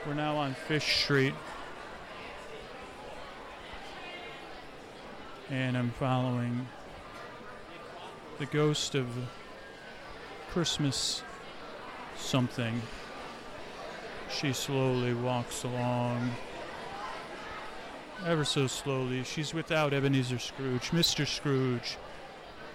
[0.04, 1.34] We're now on Fish Street.
[5.50, 6.66] And I'm following
[8.38, 9.06] the ghost of
[10.50, 11.22] Christmas
[12.16, 12.82] something.
[14.32, 16.32] She slowly walks along,
[18.26, 19.24] ever so slowly.
[19.24, 21.26] She's without Ebenezer Scrooge, Mr.
[21.26, 21.96] Scrooge,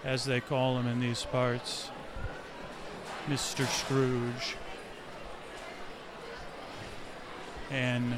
[0.03, 1.89] as they call him in these parts.
[3.27, 3.65] Mr.
[3.67, 4.55] Scrooge.
[7.69, 8.17] And uh,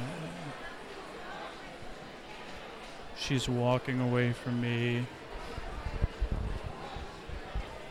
[3.18, 5.06] she's walking away from me.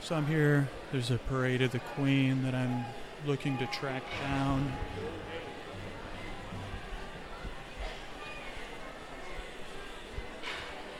[0.00, 0.68] So I'm here.
[0.92, 2.84] There's a parade of the Queen that I'm
[3.26, 4.72] looking to track down.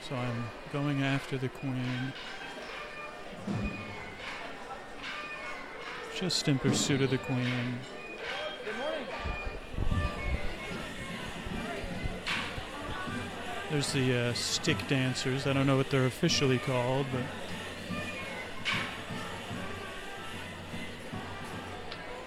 [0.09, 2.15] So I'm going after the Queen.
[6.17, 7.79] Just in pursuit of the Queen.
[13.71, 15.47] There's the uh, stick dancers.
[15.47, 17.23] I don't know what they're officially called, but.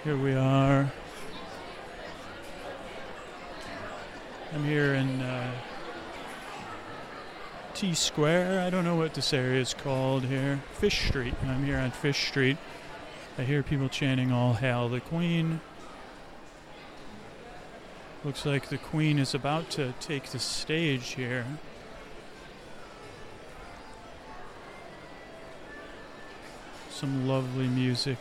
[0.04, 0.92] Here we are.
[4.54, 5.51] I'm here in uh,
[7.90, 8.60] Square.
[8.60, 10.62] I don't know what this area is called here.
[10.74, 11.34] Fish Street.
[11.44, 12.56] I'm here on Fish Street.
[13.36, 15.60] I hear people chanting All Hail the Queen.
[18.24, 21.44] Looks like the Queen is about to take the stage here.
[26.88, 28.18] Some lovely music.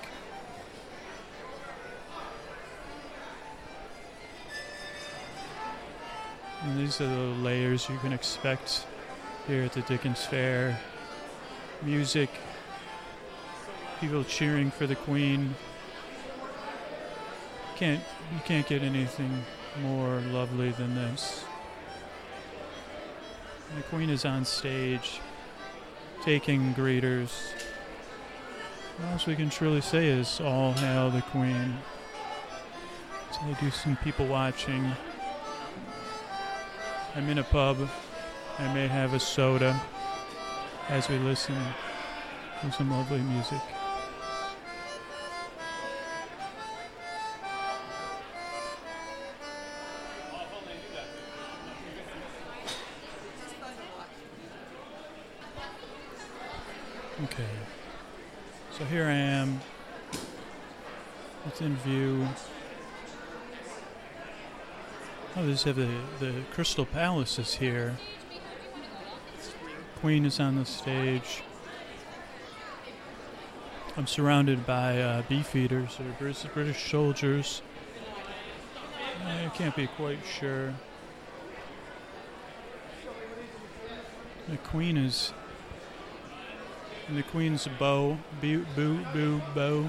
[6.64, 8.88] And these are the layers you can expect
[9.48, 10.80] here at the Dickens Fair.
[11.82, 12.30] Music,
[14.00, 15.56] people cheering for the Queen.
[17.76, 18.02] Can't
[18.34, 19.44] you can't get anything
[19.82, 21.44] more lovely than this.
[23.76, 25.20] The Queen is on stage,
[26.24, 27.32] taking greeters.
[29.04, 31.78] All we can truly say is all hail the Queen.
[33.32, 34.92] So I do some people watching
[37.14, 37.90] I'm in a pub.
[38.60, 39.82] I may have a soda
[40.90, 41.56] as we listen
[42.62, 43.60] to some lovely music.
[57.24, 57.44] Okay.
[58.72, 59.60] So here I am
[61.48, 62.28] It's in view.
[65.36, 65.90] Oh, they have the,
[66.20, 67.98] the Crystal Palace is here.
[70.02, 71.44] Queen is on the stage.
[73.96, 77.62] I'm surrounded by uh, beefeaters or British, British soldiers.
[79.24, 80.74] I can't be quite sure.
[84.50, 85.34] The Queen is
[87.08, 89.88] the Queen's bow, boo, boo, boo, bow,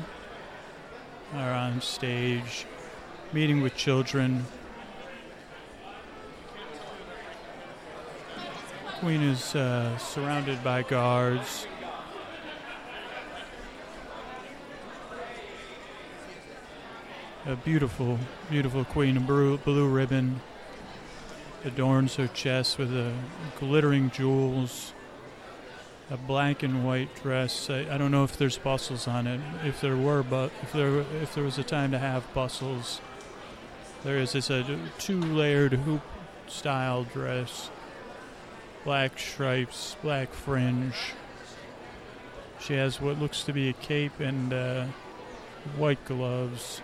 [1.32, 2.66] are on stage,
[3.32, 4.44] meeting with children.
[9.03, 11.66] Queen is uh, surrounded by guards.
[17.46, 18.16] A beautiful,
[18.48, 20.40] beautiful queen, a blue, ribbon
[21.64, 23.12] adorns her chest with a
[23.59, 24.92] glittering jewels
[26.09, 27.70] a black and white dress.
[27.70, 29.40] I, I, don't know if there's bustles on it.
[29.64, 33.00] If there were, but if there if there was a time to have bustles,
[34.05, 34.36] there is.
[34.36, 36.03] It's a two-layered hoop
[36.46, 37.68] style dress,
[38.84, 40.94] black stripes, black fringe.
[42.60, 44.86] She has what looks to be a cape and uh,
[45.76, 46.80] white gloves.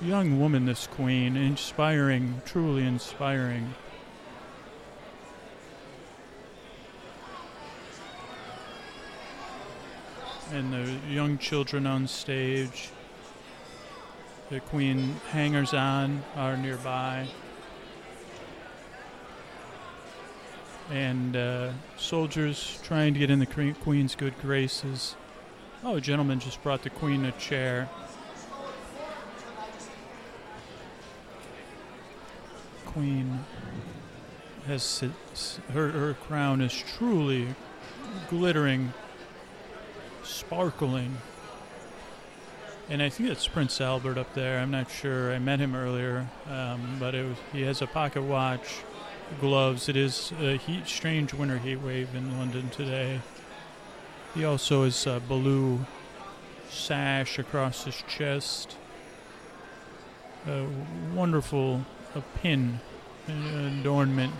[0.00, 3.74] Young woman, this queen, inspiring, truly inspiring.
[10.52, 12.90] and the young children on stage.
[14.50, 17.26] The Queen hangers on are nearby.
[20.92, 25.16] And uh, soldiers trying to get in the Queen's good graces.
[25.82, 27.88] Oh, a gentleman just brought the Queen a chair.
[32.84, 33.40] Queen
[34.66, 35.02] has
[35.72, 37.48] her, her crown is truly
[38.28, 38.92] glittering
[40.22, 41.16] sparkling.
[42.90, 44.58] And I think it's Prince Albert up there.
[44.58, 45.32] I'm not sure.
[45.32, 48.80] I met him earlier, um, but was, he has a pocket watch,
[49.40, 49.88] gloves.
[49.88, 53.20] It is a heat, strange winter heat wave in London today.
[54.34, 55.84] He also has a uh, blue
[56.70, 58.76] sash across his chest.
[60.46, 60.66] A
[61.14, 62.80] wonderful a pin
[63.28, 64.34] adornment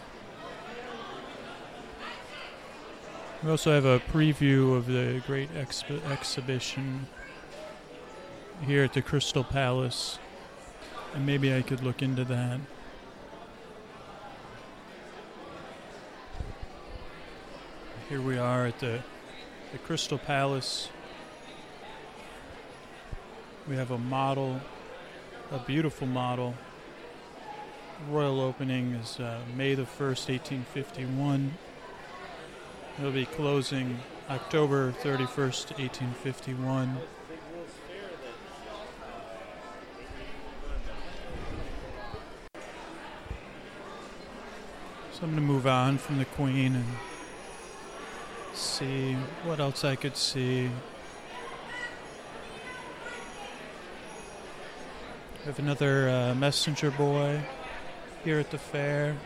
[3.43, 7.09] We also have a preview of the great exhibition
[8.65, 10.21] here at the Crystal Palace,
[11.13, 12.61] and maybe I could look into that.
[18.13, 19.01] Here we are at the,
[19.73, 20.91] the Crystal Palace.
[23.67, 24.61] We have a model,
[25.51, 26.53] a beautiful model.
[28.11, 31.55] royal opening is uh, May the 1st, 1851.
[32.99, 33.99] It'll be closing
[34.29, 36.99] October 31st, 1851.
[45.13, 46.85] So I'm going to move on from the Queen and
[48.55, 50.71] see what else I could see.
[55.41, 57.43] We have another uh, messenger boy
[58.25, 59.17] here at the fair.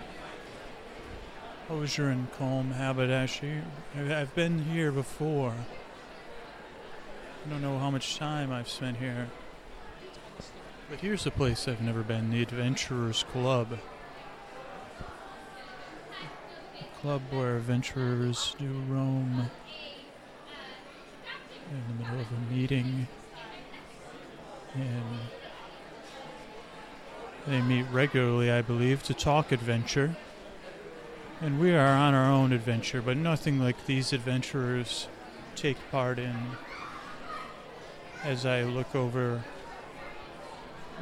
[1.69, 3.61] Hosier and Combe Haberdashery.
[3.97, 5.53] I've been here before.
[7.45, 9.29] I don't know how much time I've spent here.
[10.89, 13.79] But here's a place I've never been the Adventurers Club.
[16.81, 19.49] A club where adventurers do roam
[21.71, 23.07] in the middle of a meeting.
[24.75, 25.05] And
[27.47, 30.17] they meet regularly, I believe, to talk adventure.
[31.41, 35.07] And we are on our own adventure, but nothing like these adventurers
[35.55, 36.37] take part in
[38.25, 39.45] as I look over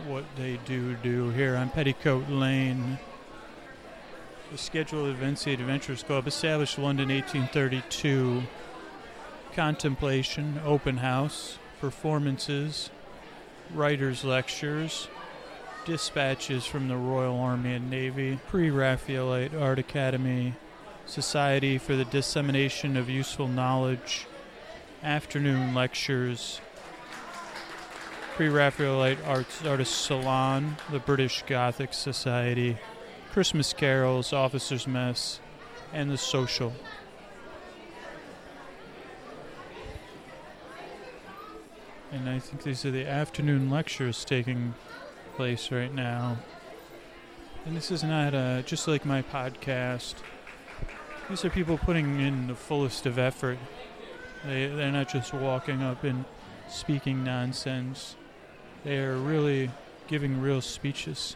[0.06, 2.98] what they do do here on Petticoat Lane.
[4.50, 8.42] The schedule of events the Adventurers Club established London 1832.
[9.54, 12.90] Contemplation, open house, performances,
[13.72, 15.08] writers' lectures,
[15.86, 20.54] dispatches from the Royal Army and Navy, Pre Raphaelite Art Academy,
[21.06, 24.26] Society for the Dissemination of Useful Knowledge,
[25.02, 26.60] afternoon lectures,
[28.36, 32.76] Pre Raphaelite Arts Artist Salon, the British Gothic Society,
[33.34, 35.40] Christmas carols, officers' mess,
[35.92, 36.72] and the social.
[42.12, 44.74] And I think these are the afternoon lectures taking
[45.34, 46.36] place right now.
[47.66, 50.14] And this is not uh, just like my podcast.
[51.28, 53.58] These are people putting in the fullest of effort.
[54.46, 56.24] They, they're not just walking up and
[56.68, 58.14] speaking nonsense.
[58.84, 59.72] They are really
[60.06, 61.34] giving real speeches.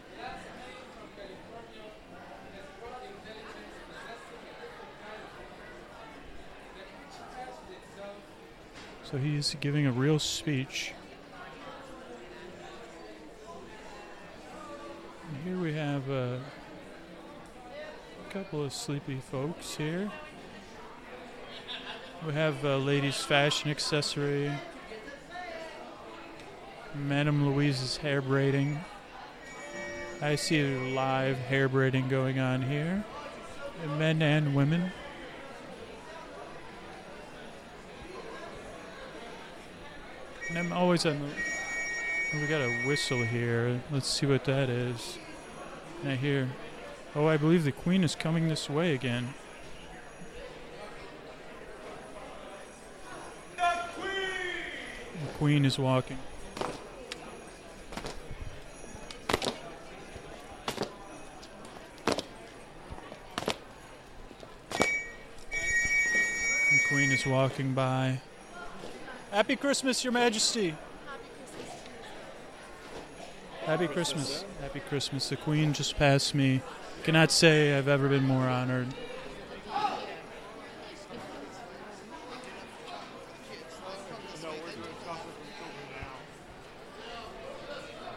[9.09, 10.93] So he's giving a real speech.
[15.27, 16.39] And here we have a
[18.29, 20.11] couple of sleepy folks here.
[22.27, 24.51] We have uh, ladies' fashion accessory,
[26.93, 28.79] Madame Louise's hair braiding.
[30.21, 33.03] I see live hair braiding going on here,
[33.97, 34.91] men and women.
[40.59, 42.37] I'm always on the.
[42.37, 43.79] We got a whistle here.
[43.91, 45.17] Let's see what that is.
[46.05, 46.49] I hear.
[47.15, 49.33] Oh, I believe the Queen is coming this way again.
[53.55, 53.63] The
[55.37, 56.17] Queen is walking.
[66.69, 68.19] The Queen is walking by.
[69.31, 70.75] Happy Christmas, Your Majesty.
[73.63, 74.43] Happy Christmas.
[74.59, 75.29] Happy Christmas.
[75.29, 76.63] The Queen just passed me.
[77.03, 78.87] Cannot say I've ever been more honored.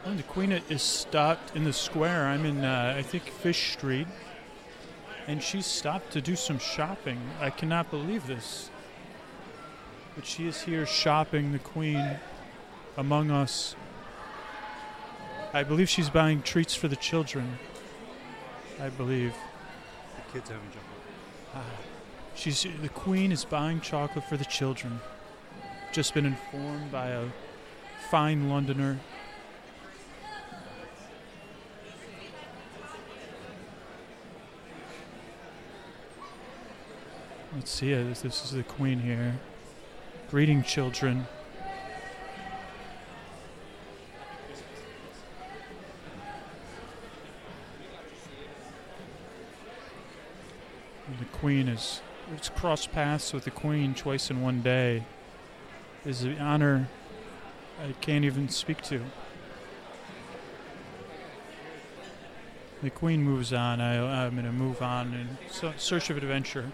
[0.06, 2.26] And the Queen is stopped in the square.
[2.26, 4.06] I'm in, uh, I think, Fish Street.
[5.26, 7.20] And she's stopped to do some shopping.
[7.38, 8.70] I cannot believe this.
[10.14, 12.18] But she is here shopping the Queen
[12.96, 13.74] among us.
[15.54, 17.58] I believe she's buying treats for the children.
[18.80, 19.34] I believe.
[20.16, 20.84] The kids having chocolate.
[21.54, 21.64] Ah,
[22.34, 25.00] She's the Queen is buying chocolate for the children.
[25.92, 27.26] Just been informed by a
[28.10, 28.98] fine Londoner.
[37.54, 37.92] Let's see.
[37.92, 39.38] This is the Queen here.
[40.32, 41.26] Greeting children.
[51.06, 52.00] And the Queen is
[52.34, 55.04] it's crossed paths with the Queen twice in one day.
[56.06, 56.88] Is an honor
[57.78, 59.02] I can't even speak to.
[62.82, 63.82] The Queen moves on.
[63.82, 66.72] I, I'm going to move on in search of adventure.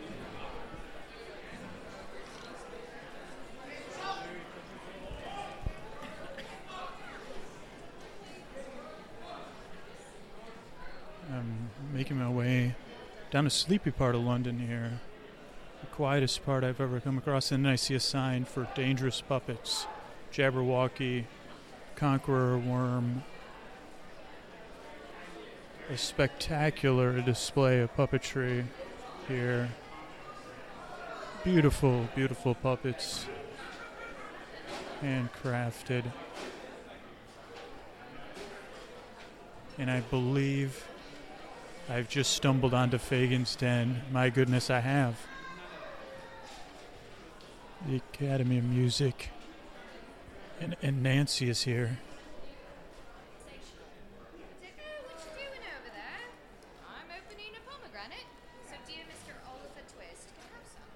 [11.31, 12.75] I'm making my way
[13.39, 14.99] down a sleepy part of London here.
[15.81, 17.53] The quietest part I've ever come across.
[17.53, 19.87] And then I see a sign for dangerous puppets
[20.33, 21.23] Jabberwocky,
[21.95, 23.23] Conqueror Worm.
[25.89, 28.65] A spectacular display of puppetry
[29.29, 29.69] here.
[31.45, 33.27] Beautiful, beautiful puppets.
[35.01, 36.03] Handcrafted.
[39.79, 40.89] And I believe
[41.91, 44.03] I've just stumbled onto Fagin's Den.
[44.13, 45.19] My goodness, I have.
[47.87, 49.31] The Academy of Music.
[50.61, 51.99] And, and Nancy is here.
[54.61, 54.75] Dicker,
[55.07, 56.29] what you doing over there?
[56.85, 58.27] I'm opening a pomegranate,
[58.67, 59.33] so dear Mr.
[59.49, 60.91] Oliver Twist can have some.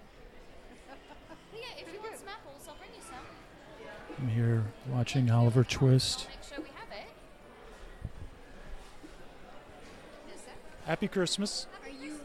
[1.55, 3.24] yeah, if you want some apples, I'll bring you some.
[4.20, 6.26] I'm here watching Oliver Twist.
[6.28, 7.09] Make sure we have it.
[10.28, 10.53] Yes, sir.
[10.93, 11.66] Happy Christmas.
[11.82, 12.18] Are you a news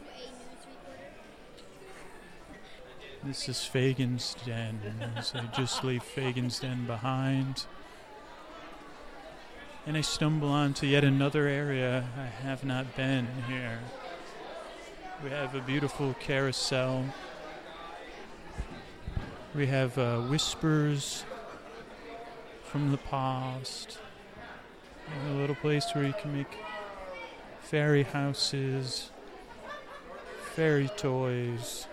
[0.68, 1.00] reporter?
[3.24, 4.78] This is Fagin's Den.
[5.22, 7.64] So I just leave Fagin's Den behind.
[9.86, 13.78] And I stumble onto yet another area I have not been here.
[15.24, 17.06] We have a beautiful carousel.
[19.54, 21.24] We have uh, whispers
[22.64, 23.98] from the past.
[25.10, 26.54] And a little place where you can make
[27.70, 29.10] fairy houses,
[30.54, 31.86] fairy toys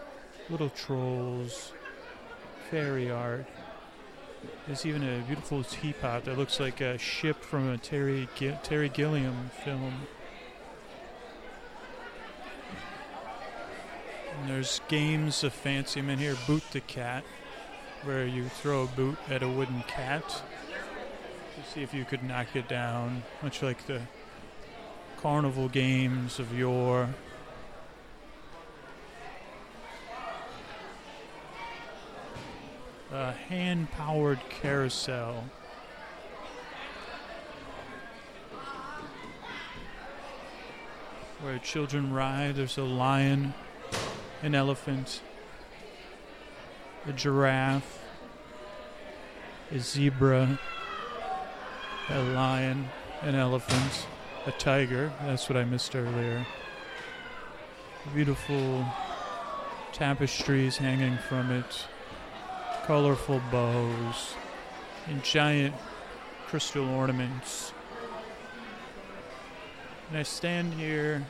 [0.49, 1.73] little trolls,
[2.69, 3.45] fairy art.
[4.67, 8.89] There's even a beautiful teapot that looks like a ship from a Terry Gi- Terry
[8.89, 10.07] Gilliam film.
[14.39, 16.35] And there's games of fancy men here.
[16.45, 17.23] Boot the cat,
[18.03, 22.55] where you throw a boot at a wooden cat to see if you could knock
[22.55, 24.01] it down, much like the
[25.25, 27.09] carnival games of yore.
[33.11, 35.45] A hand powered carousel.
[41.41, 43.55] Where children ride, there's a lion,
[44.43, 45.21] an elephant,
[47.07, 47.97] a giraffe,
[49.71, 50.59] a zebra,
[52.09, 52.89] a lion,
[53.23, 54.05] an elephant,
[54.45, 55.11] a tiger.
[55.23, 56.45] That's what I missed earlier.
[58.13, 58.85] Beautiful
[59.91, 61.87] tapestries hanging from it,
[62.85, 64.35] colorful bows,
[65.07, 65.73] and giant
[66.47, 67.73] crystal ornaments.
[70.09, 71.25] And I stand here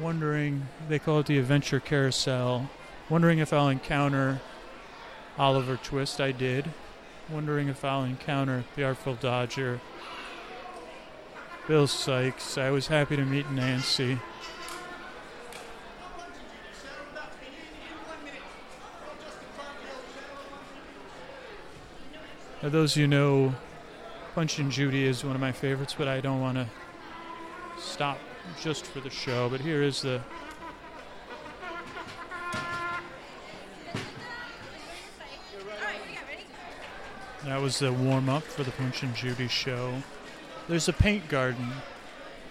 [0.00, 2.68] wondering, they call it the Adventure Carousel,
[3.08, 4.40] wondering if I'll encounter
[5.38, 6.20] Oliver Twist.
[6.20, 6.70] I did.
[7.30, 9.80] Wondering if I'll encounter the Artful Dodger,
[11.70, 12.58] Bill Sikes.
[12.58, 14.18] I was happy to meet Nancy.
[22.60, 23.54] Now, those of you know,
[24.34, 26.66] Punch and Judy is one of my favorites, but I don't want to
[27.78, 28.18] stop
[28.60, 29.48] just for the show.
[29.48, 30.20] But here is the
[37.44, 40.02] That was the warm up for the Punch and Judy show.
[40.68, 41.68] There's a paint garden,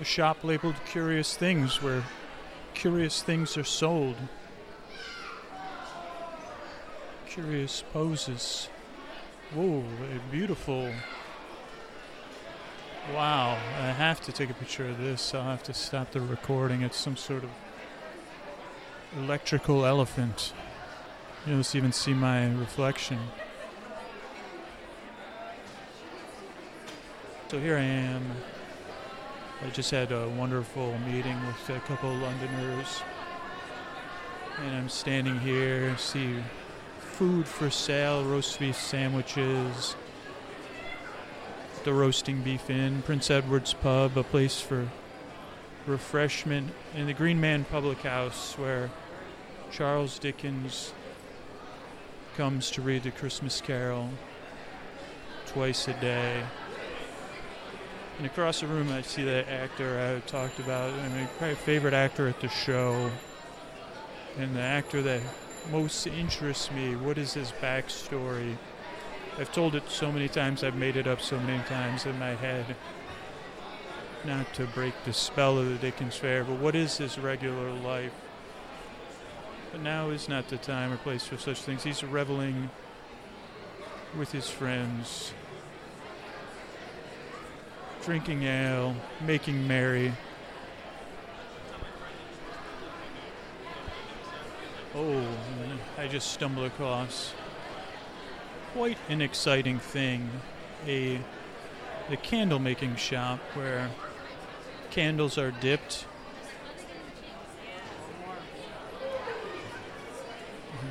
[0.01, 2.03] a shop labeled Curious Things where
[2.74, 4.16] curious things are sold.
[7.28, 8.70] Curious poses.
[9.53, 9.84] Whoa,
[10.14, 10.91] a beautiful.
[13.14, 15.34] Wow, I have to take a picture of this.
[15.34, 16.82] I'll have to stop the recording.
[16.82, 17.49] It's some sort of
[19.18, 20.53] electrical elephant.
[21.45, 23.20] You don't even see my reflection.
[27.50, 28.24] So here I am.
[29.66, 33.02] I just had a wonderful meeting with a couple of Londoners.
[34.64, 36.36] And I'm standing here, see
[37.00, 39.95] food for sale, roast beef sandwiches,
[41.86, 44.88] the Roasting Beef Inn, Prince Edward's Pub, a place for
[45.88, 48.91] refreshment, and the Green Man Public House where
[49.72, 50.93] Charles Dickens
[52.38, 54.12] comes to read the Christmas Carol
[55.47, 56.43] twice a day.
[58.20, 60.91] And across the room, I see that actor I talked about.
[60.91, 63.09] I mean, my favorite actor at the show,
[64.38, 65.22] and the actor that
[65.72, 66.97] most interests me.
[66.97, 68.57] What is his backstory?
[69.38, 70.65] I've told it so many times.
[70.65, 72.76] I've made it up so many times in my head.
[74.26, 78.11] Not to break the spell of the Dickens Fair, but what is his regular life?
[79.72, 81.84] But now is not the time or place for such things.
[81.86, 82.70] He's reveling
[84.17, 85.32] with his friends
[88.04, 88.95] drinking ale,
[89.26, 90.14] making merry.
[94.95, 95.28] Oh,
[95.97, 97.34] I just stumbled across
[98.74, 100.30] quite an exciting thing.
[100.88, 101.20] A
[102.10, 103.89] the candle making shop where
[104.89, 106.06] candles are dipped.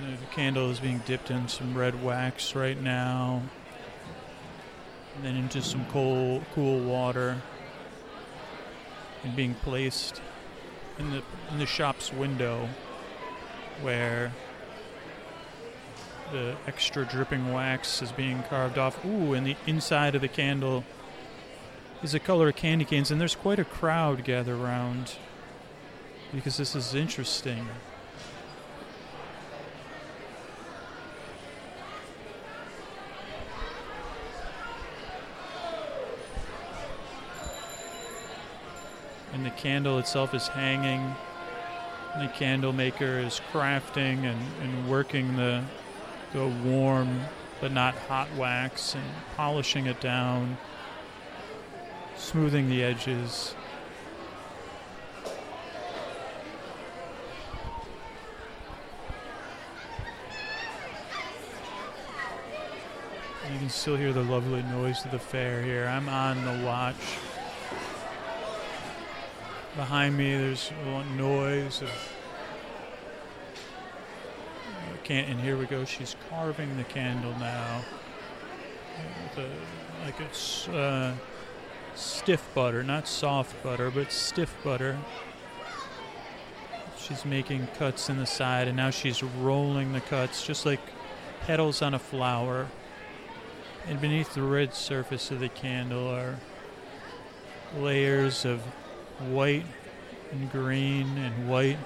[0.00, 3.42] The candle is being dipped in some red wax right now
[5.18, 7.36] and then into some cool, cool water,
[9.24, 10.22] and being placed
[10.96, 12.68] in the in the shop's window,
[13.82, 14.32] where
[16.30, 19.04] the extra dripping wax is being carved off.
[19.04, 20.84] Ooh, and the inside of the candle
[22.00, 25.16] is a color of candy canes, and there's quite a crowd gathered around
[26.32, 27.66] because this is interesting.
[39.39, 41.14] And the candle itself is hanging.
[42.18, 45.62] The candle maker is crafting and, and working the,
[46.32, 47.20] the warm
[47.61, 49.05] but not hot wax and
[49.36, 50.59] polishing it down,
[52.16, 53.55] smoothing the edges.
[63.53, 65.86] You can still hear the lovely noise of the fair here.
[65.86, 66.97] I'm on the watch
[69.78, 71.90] Behind me, there's a noise of.
[75.04, 75.84] Can't, and here we go.
[75.84, 77.82] She's carving the candle now.
[79.22, 81.14] With a, like it's uh,
[81.94, 84.98] stiff butter, not soft butter, but stiff butter.
[86.98, 90.80] She's making cuts in the side, and now she's rolling the cuts just like
[91.42, 92.66] petals on a flower.
[93.86, 96.40] And beneath the red surface of the candle are
[97.76, 98.60] layers of
[99.20, 99.66] white
[100.32, 101.78] and green and white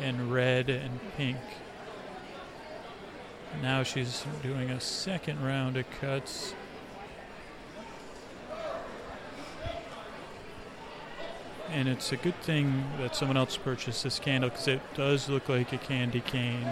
[0.00, 1.38] and red and pink.
[3.62, 6.54] Now she's doing a second round of cuts.
[11.70, 15.48] And it's a good thing that someone else purchased this candle because it does look
[15.48, 16.66] like a candy cane.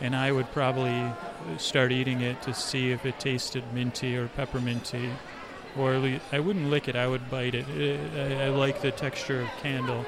[0.00, 1.12] And I would probably
[1.58, 5.10] start eating it to see if it tasted minty or pepperminty.
[5.76, 7.66] Or at least, I wouldn't lick it, I would bite it.
[8.16, 10.04] I, I like the texture of candle.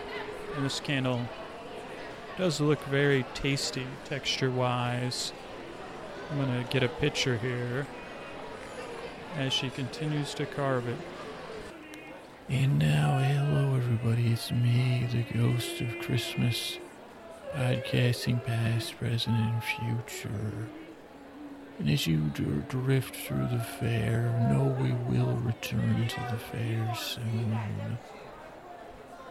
[0.56, 1.22] And this candle
[2.36, 5.32] does look very tasty texture wise.
[6.30, 7.86] I'm to get a picture here
[9.36, 10.98] as she continues to carve it.
[12.48, 16.78] And now, hello everybody, it's me, the ghost of Christmas,
[17.54, 20.68] podcasting past, present, and future.
[21.78, 22.18] And as you
[22.68, 27.98] drift through the fair, know we will return to the fair soon.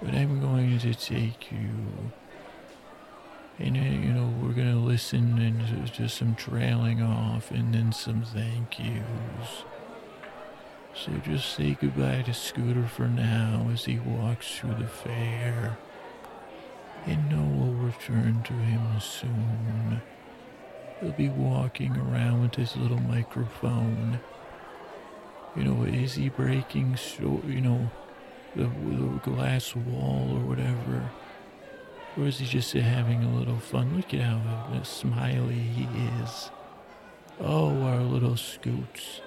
[0.02, 2.12] But I'm going to take you.
[3.60, 7.94] And, uh, you know, we're going to listen and to some trailing off and then
[7.94, 9.64] some thank yous.
[10.96, 15.78] So just say goodbye to Scooter for now as he walks through the fair.
[17.06, 20.02] And know we'll return to him soon.
[21.04, 24.22] He'll be walking around with his little microphone.
[25.54, 27.91] You know, is he breaking, you know,
[28.56, 31.12] the, the glass wall or whatever?
[32.18, 33.97] Or is he just having a little fun?
[33.97, 35.84] Look at how smiley he
[36.24, 36.51] is.
[37.41, 39.20] Oh, our little scoots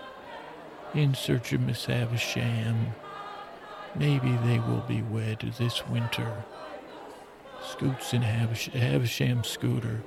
[0.95, 2.95] in search of Miss Havisham.
[3.95, 6.43] Maybe they will be wed this winter.
[7.63, 10.03] Scoots and Havish- Havisham Scooter.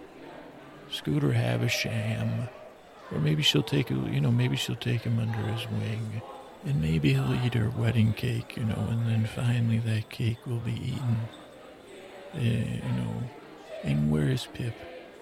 [0.91, 2.49] Scooter Havisham.
[3.11, 6.21] Or maybe she'll take, a, you know, maybe she'll take him under his wing.
[6.65, 10.59] And maybe he'll eat her wedding cake, you know, and then finally that cake will
[10.59, 11.17] be eaten.
[12.35, 13.23] Uh, you know,
[13.83, 14.75] and where is Pip?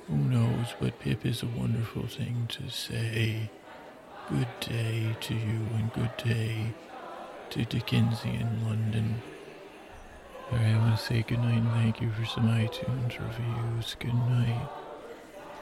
[0.07, 3.49] Who knows, but Pip is a wonderful thing to say.
[4.29, 6.73] Good day to you and good day
[7.51, 9.21] to Dickensian London.
[10.51, 13.95] Alright, I want to say good night and thank you for some iTunes reviews.
[13.99, 14.69] Good night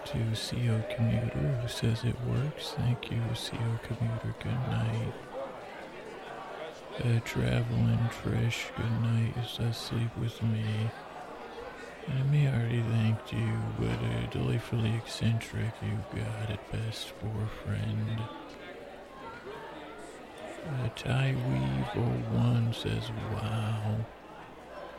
[0.06, 2.74] to CO Commuter who says it works.
[2.78, 4.36] Thank you, CO Commuter.
[4.40, 5.14] Good night.
[7.04, 9.34] Uh, Traveling Trish, good night.
[9.36, 10.64] It says sleep with me.
[12.08, 17.34] I may already thanked you, but uh, delightfully eccentric, you got it best for
[17.64, 18.22] friend.
[20.68, 24.06] Uh, Ty Weave 01 says, wow.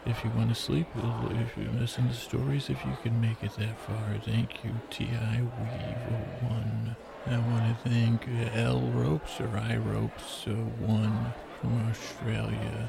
[0.06, 3.56] If you want to sleep, if you listen to stories, if you can make it
[3.56, 5.40] that far, thank you, T.I.
[5.40, 6.96] Weave 01.
[7.26, 12.88] I want to thank L Ropes or I Ropes uh, 1 from Australia.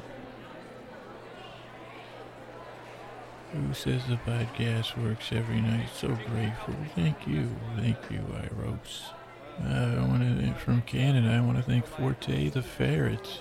[3.52, 5.88] Who says the podcast works every night?
[5.92, 6.74] So grateful.
[6.94, 7.50] Thank you.
[7.76, 9.06] Thank you, I Ropes.
[9.64, 13.40] Uh, I want to, from Canada, I want to thank Forte the Ferret.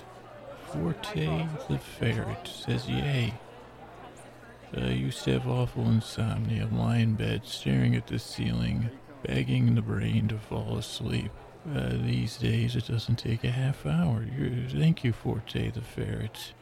[0.65, 3.35] Forte the Ferret says, Yay.
[4.75, 8.89] I used to have awful insomnia, lie in bed, staring at the ceiling,
[9.23, 11.31] begging the brain to fall asleep.
[11.73, 14.25] Uh, these days, it doesn't take a half hour.
[14.69, 16.53] Thank you, Forte the Ferret.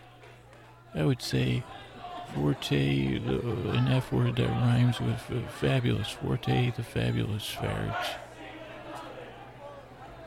[0.94, 1.64] I would say
[2.34, 3.40] Forte, the,
[3.72, 6.10] an F word that rhymes with uh, fabulous.
[6.10, 8.18] Forte the Fabulous Ferret.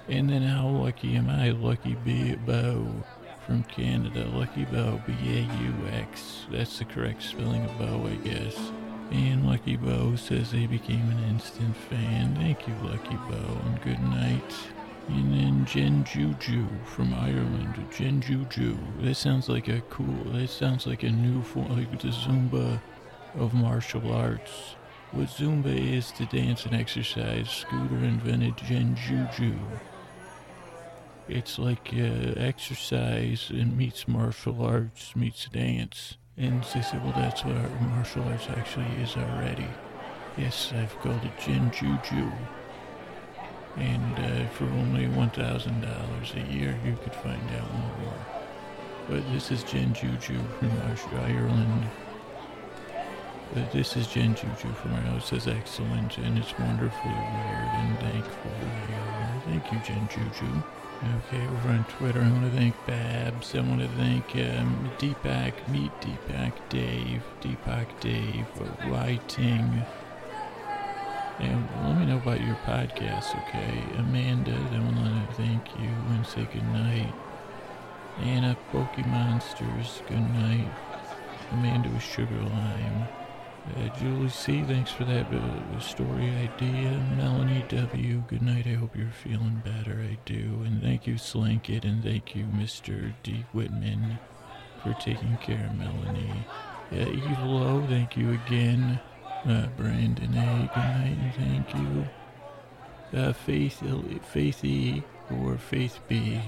[0.09, 1.51] And then how lucky am I?
[1.51, 3.05] Lucky be it, Bow
[3.49, 4.29] from Canada.
[4.35, 6.45] Lucky Bow, B-A-U-X.
[6.53, 8.55] That's the correct spelling of Bow, I guess.
[9.11, 12.35] And Lucky Bow says they became an instant fan.
[12.35, 14.55] Thank you, Lucky Bow, and good night.
[15.09, 17.83] And then Jen Juju from Ireland.
[17.91, 18.77] Jen Juju.
[19.01, 22.79] That sounds like a cool, that sounds like a new form, like the Zumba
[23.35, 24.75] of martial arts.
[25.13, 29.55] What Zumba is to dance and exercise, Scooter invented Jen Juju.
[31.29, 36.17] It's like uh, exercise and meets martial arts meets dance.
[36.37, 39.67] And they said, well, that's what martial arts actually is already.
[40.39, 42.31] Yes, I've called it Jin Juju.
[43.77, 48.27] And uh, for only $1,000 a year, you could find out more.
[49.09, 50.71] But this is Jen Juju from
[51.21, 51.89] Ireland.
[53.57, 55.31] Uh, this is Jen Juju from our house.
[55.31, 58.51] says excellent, and it's wonderfully weird and thankful.
[59.69, 60.63] Thank you, Jen Juju.
[61.27, 63.55] Okay, over on Twitter, I want to thank Babs.
[63.55, 68.47] I want to thank um, Deepak, Meet Deepak, Dave, Deepak Dave,
[68.87, 69.85] Writing.
[71.39, 73.85] And let me know about your podcast, okay?
[73.99, 77.13] Amanda, I want to thank you and say good night.
[78.21, 80.71] Anna, Pokemonsters, good night.
[81.53, 83.18] Amanda with Sugar Lime.
[83.77, 86.91] Uh, Julie C., thanks for that uh, story idea.
[87.17, 88.67] Melanie W., good night.
[88.67, 90.01] I hope you're feeling better.
[90.01, 90.63] I do.
[90.65, 93.13] And thank you, Slinkit, and thank you, Mr.
[93.23, 93.45] D.
[93.53, 94.19] Whitman,
[94.83, 96.47] for taking care of Melanie.
[96.93, 99.01] Uh, Evil O, thank you again.
[99.45, 102.09] Uh, Brandon A., good night, and thank you.
[103.19, 103.83] Uh, Faith,
[104.33, 105.03] Faith E.,
[105.43, 106.41] or Faith B.,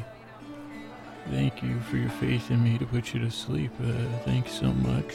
[1.30, 3.72] thank you for your faith in me to put you to sleep.
[3.82, 5.14] Uh, thanks so much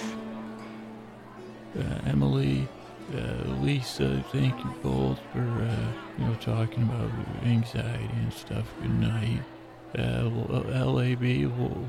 [2.05, 2.67] Emily,
[3.13, 7.09] uh, Lisa, thank you both for uh, you know talking about
[7.43, 8.65] anxiety and stuff.
[8.81, 9.41] Good night.
[9.97, 10.29] Uh,
[10.85, 11.23] LAB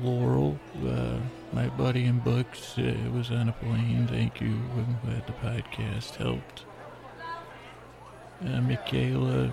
[0.01, 0.57] Laurel,
[0.87, 1.17] uh,
[1.51, 4.07] my buddy in books, uh, was on a plane.
[4.07, 4.59] Thank you.
[4.77, 6.63] I'm glad the podcast helped.
[8.45, 9.51] Uh, Michaela,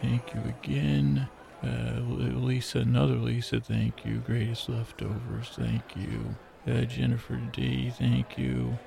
[0.00, 1.28] thank you again.
[1.62, 4.16] Uh, Lisa, another Lisa, thank you.
[4.26, 6.34] Greatest leftovers, thank you.
[6.66, 8.78] Uh, Jennifer D, thank you.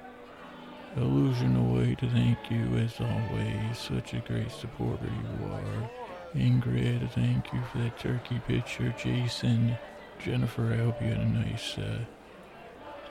[0.96, 3.78] Illusionoid, thank you as always.
[3.78, 5.90] Such a great supporter you are.
[6.34, 8.94] Ingrid, thank you for that turkey picture.
[8.98, 9.78] Jason,
[10.20, 12.00] Jennifer, I hope you had a nice uh,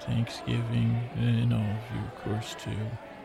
[0.00, 2.70] Thanksgiving, and all of you, of course, too.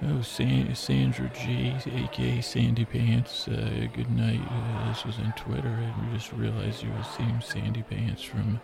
[0.07, 3.47] Oh, San- Sandra G, aka Sandy Pants.
[3.47, 4.41] Uh, good night.
[4.49, 8.59] Uh, this was on Twitter, and we just realized you were seeing Sandy Pants from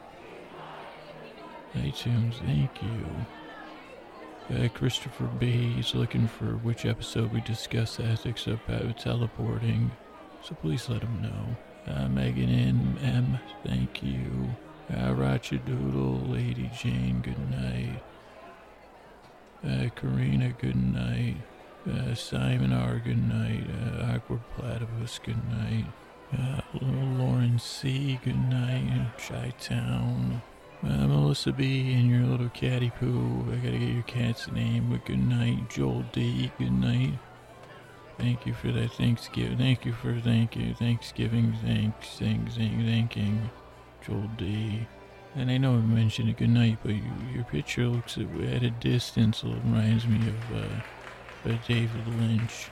[1.74, 2.36] iTunes.
[2.36, 3.26] Thank you.
[4.48, 5.76] Uh, Christopher B.
[5.80, 9.90] is looking for which episode we discuss ethics about teleporting,
[10.44, 11.92] so please let him know.
[11.92, 12.98] Uh, Megan N.
[13.02, 13.40] M.
[13.66, 14.56] Thank you.
[14.96, 18.04] Uh, Roger Doodle, Lady Jane, good night.
[19.68, 21.38] Uh, Karina, good night.
[21.92, 23.66] Uh, Simon R, good night.
[23.68, 25.86] Uh, Awkward Platypus, good night.
[26.32, 29.08] Uh, Lauren C, good night.
[29.18, 30.44] Chi Town.
[30.84, 31.94] Uh, Melissa B.
[31.94, 33.46] and your little catty poo.
[33.52, 34.90] I gotta get your cat's name.
[34.92, 36.52] But good night, Joel D.
[36.58, 37.14] Good night.
[38.18, 39.58] Thank you for that Thanksgiving.
[39.58, 41.54] Thank you for thank you Thanksgiving.
[41.64, 43.50] Thanks, thanks, thanking
[44.06, 44.88] Joel D.
[45.36, 47.04] And I know I mentioned a good night, but you,
[47.34, 49.44] your picture looks at, at a distance.
[49.44, 52.70] It reminds me of uh, uh, David Lynch.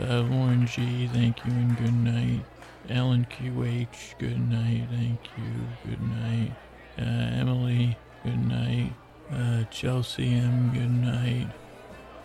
[0.00, 1.08] Uh, Lauren G.
[1.12, 2.44] Thank you and good night.
[2.90, 4.18] Alan QH.
[4.18, 4.86] Good night.
[4.90, 5.90] Thank you.
[5.90, 6.52] Good night.
[6.98, 8.92] Uh, Emily, good night.
[9.30, 11.48] Uh, Chelsea M, good night.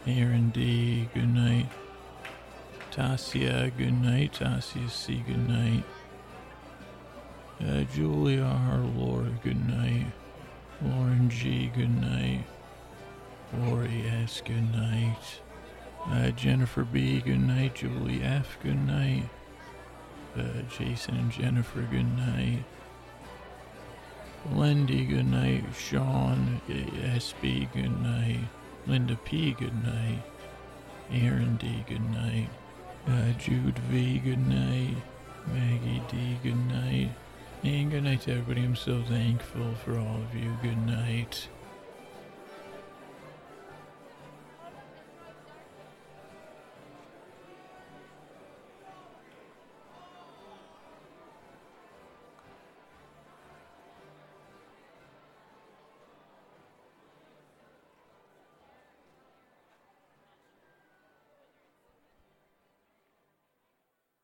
[0.05, 1.67] Aaron D, good night.
[2.91, 4.33] Tasia, good night.
[4.33, 5.83] Tasia C, good night.
[7.61, 10.07] Uh, Julia R, Laura, good night.
[10.81, 12.43] Lauren G, good night.
[13.59, 15.41] Lori S, good night.
[16.05, 17.75] Uh, Jennifer B, good night.
[17.75, 19.23] Julie F, good night.
[20.37, 22.63] Uh, Jason and Jennifer, good night.
[24.53, 25.63] Lindy, good night.
[25.77, 28.47] Sean, SB, good night.
[28.85, 30.23] Linda P, good night.
[31.11, 32.49] Aaron D, good night.
[33.07, 34.95] Uh, Jude V, good night.
[35.47, 37.11] Maggie D, good night.
[37.63, 38.63] And good night to everybody.
[38.63, 40.57] I'm so thankful for all of you.
[40.61, 41.47] Good night.